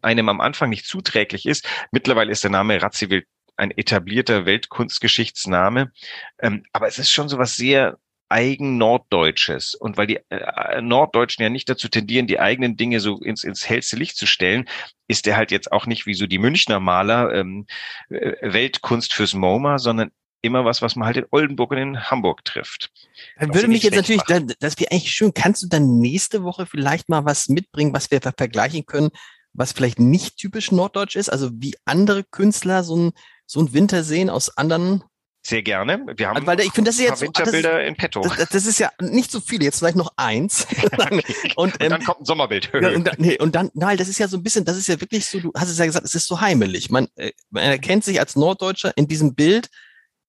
einem 0.01 0.29
am 0.29 0.41
Anfang 0.41 0.69
nicht 0.69 0.85
zuträglich 0.85 1.45
ist. 1.45 1.67
Mittlerweile 1.91 2.31
ist 2.31 2.43
der 2.43 2.51
Name 2.51 2.81
Radziwill 2.81 3.25
ein 3.57 3.71
etablierter 3.71 4.45
Weltkunstgeschichtsname. 4.45 5.91
Ähm, 6.39 6.63
aber 6.71 6.87
es 6.87 6.99
ist 6.99 7.11
schon 7.11 7.29
so 7.29 7.37
was 7.37 7.55
sehr 7.55 7.97
eigen 8.29 8.77
Norddeutsches. 8.77 9.73
Und 9.73 9.97
weil 9.97 10.07
die 10.07 10.19
äh, 10.29 10.81
Norddeutschen 10.81 11.43
ja 11.43 11.49
nicht 11.49 11.69
dazu 11.69 11.87
tendieren, 11.87 12.27
die 12.27 12.39
eigenen 12.39 12.77
Dinge 12.77 12.99
so 12.99 13.19
ins, 13.19 13.43
ins 13.43 13.67
hellste 13.67 13.95
Licht 13.95 14.17
zu 14.17 14.25
stellen, 14.25 14.67
ist 15.07 15.27
er 15.27 15.37
halt 15.37 15.51
jetzt 15.51 15.71
auch 15.71 15.85
nicht 15.85 16.05
wie 16.05 16.13
so 16.13 16.27
die 16.27 16.39
Münchner 16.39 16.79
Maler 16.79 17.33
ähm, 17.33 17.67
äh, 18.09 18.33
Weltkunst 18.41 19.13
fürs 19.13 19.33
MoMA, 19.33 19.79
sondern 19.79 20.11
immer 20.41 20.65
was, 20.65 20.81
was 20.81 20.95
man 20.95 21.05
halt 21.05 21.17
in 21.17 21.25
Oldenburg 21.31 21.71
und 21.71 21.77
in 21.77 22.09
Hamburg 22.11 22.45
trifft. 22.45 22.91
Dann 23.39 23.53
würde 23.53 23.67
mich 23.67 23.83
jetzt 23.83 23.95
natürlich, 23.95 24.21
dann, 24.23 24.53
das 24.59 24.79
wäre 24.79 24.91
eigentlich 24.91 25.11
schön. 25.11 25.33
Kannst 25.33 25.63
du 25.63 25.67
dann 25.67 25.99
nächste 25.99 26.43
Woche 26.43 26.65
vielleicht 26.65 27.09
mal 27.09 27.25
was 27.25 27.49
mitbringen, 27.49 27.93
was 27.93 28.11
wir 28.11 28.21
vergleichen 28.21 28.85
können, 28.85 29.09
was 29.53 29.71
vielleicht 29.71 29.99
nicht 29.99 30.37
typisch 30.37 30.71
norddeutsch 30.71 31.15
ist? 31.15 31.29
Also 31.29 31.49
wie 31.53 31.75
andere 31.85 32.23
Künstler 32.23 32.83
so 32.83 32.95
ein 32.95 33.11
so 33.47 33.59
ein 33.59 33.73
Winter 33.73 34.03
sehen 34.03 34.29
aus 34.29 34.55
anderen 34.55 35.03
sehr 35.47 35.63
gerne. 35.63 36.05
Wir 36.17 36.27
haben 36.27 36.45
weil 36.45 36.59
ich 36.59 36.73
finde, 36.73 36.89
das 36.89 36.99
ist 36.99 37.05
jetzt 37.05 37.21
Winterbilder 37.21 37.75
das 37.75 37.81
ist, 37.83 37.87
in 37.87 37.95
petto. 37.95 38.21
Das, 38.21 38.49
das, 38.49 38.65
ist 38.65 38.79
ja 38.79 38.91
nicht 38.99 39.31
so 39.31 39.39
viele, 39.39 39.63
jetzt 39.63 39.79
vielleicht 39.79 39.95
noch 39.95 40.11
eins. 40.17 40.67
und, 41.55 41.73
und 41.73 41.81
dann 41.81 42.01
ähm, 42.01 42.03
kommt 42.03 42.19
ein 42.19 42.25
Sommerbild. 42.25 42.69
ja, 42.73 42.89
und, 42.89 43.05
dann, 43.05 43.15
nee, 43.17 43.39
und 43.39 43.55
dann, 43.55 43.71
nein, 43.73 43.95
das 43.95 44.09
ist 44.09 44.19
ja 44.19 44.27
so 44.27 44.35
ein 44.35 44.43
bisschen, 44.43 44.65
das 44.65 44.75
ist 44.75 44.87
ja 44.87 44.99
wirklich 44.99 45.25
so, 45.25 45.39
du 45.39 45.53
hast 45.55 45.69
es 45.69 45.77
ja 45.77 45.85
gesagt, 45.85 46.05
es 46.05 46.15
ist 46.15 46.27
so 46.27 46.41
heimelig. 46.41 46.89
Man, 46.89 47.07
äh, 47.15 47.31
man 47.49 47.63
erkennt 47.63 48.03
sich 48.03 48.19
als 48.19 48.35
Norddeutscher 48.35 48.91
in 48.97 49.07
diesem 49.07 49.35
Bild. 49.35 49.69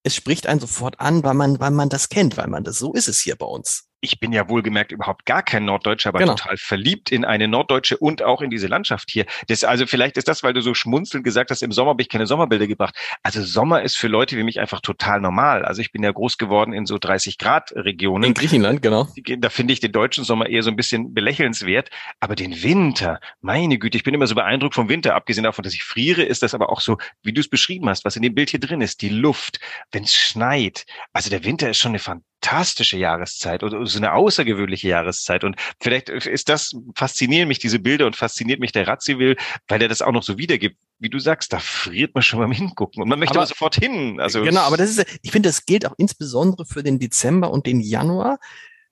Es 0.04 0.14
spricht 0.14 0.46
einen 0.46 0.60
sofort 0.60 1.00
an, 1.00 1.24
weil 1.24 1.34
man, 1.34 1.58
weil 1.58 1.72
man 1.72 1.88
das 1.88 2.10
kennt, 2.10 2.36
weil 2.36 2.46
man 2.46 2.62
das, 2.62 2.78
so 2.78 2.92
ist 2.92 3.08
es 3.08 3.20
hier 3.20 3.34
bei 3.34 3.46
uns 3.46 3.87
ich 4.00 4.20
bin 4.20 4.32
ja 4.32 4.48
wohlgemerkt 4.48 4.92
überhaupt 4.92 5.26
gar 5.26 5.42
kein 5.42 5.64
Norddeutscher, 5.64 6.10
aber 6.10 6.20
genau. 6.20 6.34
total 6.34 6.56
verliebt 6.56 7.10
in 7.10 7.24
eine 7.24 7.48
Norddeutsche 7.48 7.96
und 7.96 8.22
auch 8.22 8.42
in 8.42 8.50
diese 8.50 8.68
Landschaft 8.68 9.10
hier. 9.10 9.26
Das, 9.48 9.64
also 9.64 9.86
vielleicht 9.86 10.16
ist 10.16 10.28
das, 10.28 10.42
weil 10.42 10.52
du 10.52 10.60
so 10.60 10.74
schmunzelnd 10.74 11.24
gesagt 11.24 11.50
hast, 11.50 11.62
im 11.62 11.72
Sommer 11.72 11.90
habe 11.90 12.02
ich 12.02 12.08
keine 12.08 12.26
Sommerbilder 12.26 12.66
gebracht. 12.66 12.94
Also 13.22 13.42
Sommer 13.42 13.82
ist 13.82 13.96
für 13.96 14.08
Leute 14.08 14.36
wie 14.36 14.44
mich 14.44 14.60
einfach 14.60 14.80
total 14.80 15.20
normal. 15.20 15.64
Also 15.64 15.80
ich 15.80 15.90
bin 15.90 16.02
ja 16.02 16.12
groß 16.12 16.38
geworden 16.38 16.72
in 16.72 16.86
so 16.86 16.98
30 16.98 17.38
Grad 17.38 17.72
Regionen. 17.74 18.24
In 18.24 18.34
Griechenland, 18.34 18.82
genau. 18.82 19.08
Da 19.38 19.50
finde 19.50 19.72
ich 19.72 19.80
den 19.80 19.92
deutschen 19.92 20.24
Sommer 20.24 20.48
eher 20.48 20.62
so 20.62 20.70
ein 20.70 20.76
bisschen 20.76 21.12
belächelnswert. 21.12 21.90
Aber 22.20 22.36
den 22.36 22.62
Winter, 22.62 23.20
meine 23.40 23.78
Güte, 23.78 23.96
ich 23.96 24.04
bin 24.04 24.14
immer 24.14 24.26
so 24.26 24.36
beeindruckt 24.36 24.74
vom 24.74 24.88
Winter. 24.88 25.16
Abgesehen 25.16 25.44
davon, 25.44 25.64
dass 25.64 25.74
ich 25.74 25.82
friere, 25.82 26.22
ist 26.22 26.42
das 26.42 26.54
aber 26.54 26.70
auch 26.70 26.80
so, 26.80 26.98
wie 27.22 27.32
du 27.32 27.40
es 27.40 27.48
beschrieben 27.48 27.88
hast, 27.88 28.04
was 28.04 28.16
in 28.16 28.22
dem 28.22 28.34
Bild 28.34 28.50
hier 28.50 28.60
drin 28.60 28.80
ist. 28.80 29.02
Die 29.02 29.08
Luft, 29.08 29.58
wenn 29.90 30.04
es 30.04 30.14
schneit. 30.14 30.84
Also 31.12 31.30
der 31.30 31.44
Winter 31.44 31.68
ist 31.68 31.78
schon 31.78 31.90
eine 31.90 31.98
fantastische 31.98 32.27
Jahreszeit 32.42 33.62
oder 33.62 33.84
so 33.86 33.98
eine 33.98 34.12
außergewöhnliche 34.12 34.88
Jahreszeit. 34.88 35.44
Und 35.44 35.56
vielleicht 35.80 36.08
ist 36.08 36.48
das, 36.48 36.72
faszinieren 36.94 37.48
mich 37.48 37.58
diese 37.58 37.78
Bilder 37.78 38.06
und 38.06 38.16
fasziniert 38.16 38.60
mich 38.60 38.72
der 38.72 38.86
Radziwill, 38.86 39.36
weil 39.66 39.82
er 39.82 39.88
das 39.88 40.02
auch 40.02 40.12
noch 40.12 40.22
so 40.22 40.38
wiedergibt. 40.38 40.76
Wie 41.00 41.10
du 41.10 41.20
sagst, 41.20 41.52
da 41.52 41.60
friert 41.60 42.14
man 42.14 42.22
schon 42.22 42.40
beim 42.40 42.50
Hingucken 42.50 43.02
und 43.02 43.08
man 43.08 43.20
möchte 43.20 43.38
aber, 43.38 43.46
sofort 43.46 43.76
hin. 43.76 44.18
Also 44.20 44.42
genau, 44.42 44.62
aber 44.62 44.76
das 44.76 44.90
ist, 44.90 45.06
ich 45.22 45.30
finde, 45.30 45.48
das 45.48 45.64
gilt 45.64 45.86
auch 45.86 45.94
insbesondere 45.96 46.66
für 46.66 46.82
den 46.82 46.98
Dezember 46.98 47.50
und 47.50 47.66
den 47.66 47.80
Januar. 47.80 48.38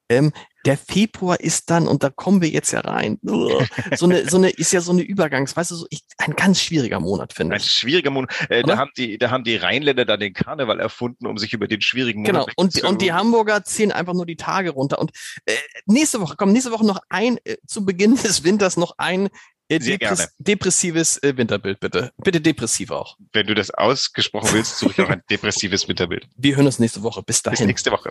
Ähm, 0.08 0.32
der 0.66 0.76
Februar 0.76 1.40
ist 1.40 1.70
dann, 1.70 1.86
und 1.86 2.02
da 2.02 2.10
kommen 2.10 2.42
wir 2.42 2.48
jetzt 2.48 2.72
ja 2.72 2.80
rein, 2.80 3.18
so 3.22 3.60
eine, 4.02 4.28
so 4.28 4.36
eine, 4.36 4.50
ist 4.50 4.72
ja 4.72 4.80
so 4.80 4.92
eine 4.92 5.02
Übergangs, 5.02 5.56
weißt 5.56 5.70
du, 5.70 5.76
so 5.76 5.86
ich, 5.90 6.02
ein 6.18 6.34
ganz 6.34 6.60
schwieriger 6.60 7.00
Monat, 7.00 7.32
finde 7.32 7.56
ich. 7.56 7.62
Ein 7.62 7.68
schwieriger 7.68 8.10
Monat. 8.10 8.34
Äh, 8.50 8.62
da 8.62 8.76
haben 8.76 8.90
die, 8.96 9.16
da 9.16 9.30
haben 9.30 9.44
die 9.44 9.56
Rheinländer 9.56 10.04
dann 10.04 10.20
den 10.20 10.34
Karneval 10.34 10.80
erfunden, 10.80 11.26
um 11.26 11.38
sich 11.38 11.52
über 11.52 11.68
den 11.68 11.80
schwierigen 11.80 12.22
Monat 12.22 12.46
Genau. 12.46 12.46
Und, 12.56 12.82
und 12.82 13.00
die 13.00 13.12
Hamburger 13.12 13.64
ziehen 13.64 13.92
einfach 13.92 14.14
nur 14.14 14.26
die 14.26 14.36
Tage 14.36 14.70
runter. 14.70 14.98
Und 14.98 15.12
äh, 15.44 15.54
nächste 15.86 16.20
Woche, 16.20 16.34
komm, 16.36 16.52
nächste 16.52 16.72
Woche 16.72 16.84
noch 16.84 17.00
ein, 17.08 17.38
äh, 17.44 17.56
zu 17.66 17.84
Beginn 17.84 18.16
des 18.22 18.44
Winters 18.44 18.76
noch 18.76 18.94
ein 18.98 19.28
äh, 19.68 19.78
Depress 19.78 20.34
depressives 20.38 21.22
äh, 21.22 21.36
Winterbild, 21.36 21.80
bitte. 21.80 22.12
Bitte 22.22 22.40
depressiv 22.40 22.90
auch. 22.90 23.16
Wenn 23.32 23.46
du 23.46 23.54
das 23.54 23.70
ausgesprochen 23.70 24.50
willst, 24.52 24.78
suche 24.78 24.92
ich 24.92 25.00
auch 25.00 25.10
ein 25.10 25.22
depressives 25.30 25.88
Winterbild. 25.88 26.26
Wir 26.36 26.56
hören 26.56 26.66
uns 26.66 26.78
nächste 26.78 27.02
Woche. 27.02 27.22
Bis 27.22 27.42
dahin. 27.42 27.58
Bis 27.58 27.66
nächste 27.66 27.90
Woche. 27.90 28.10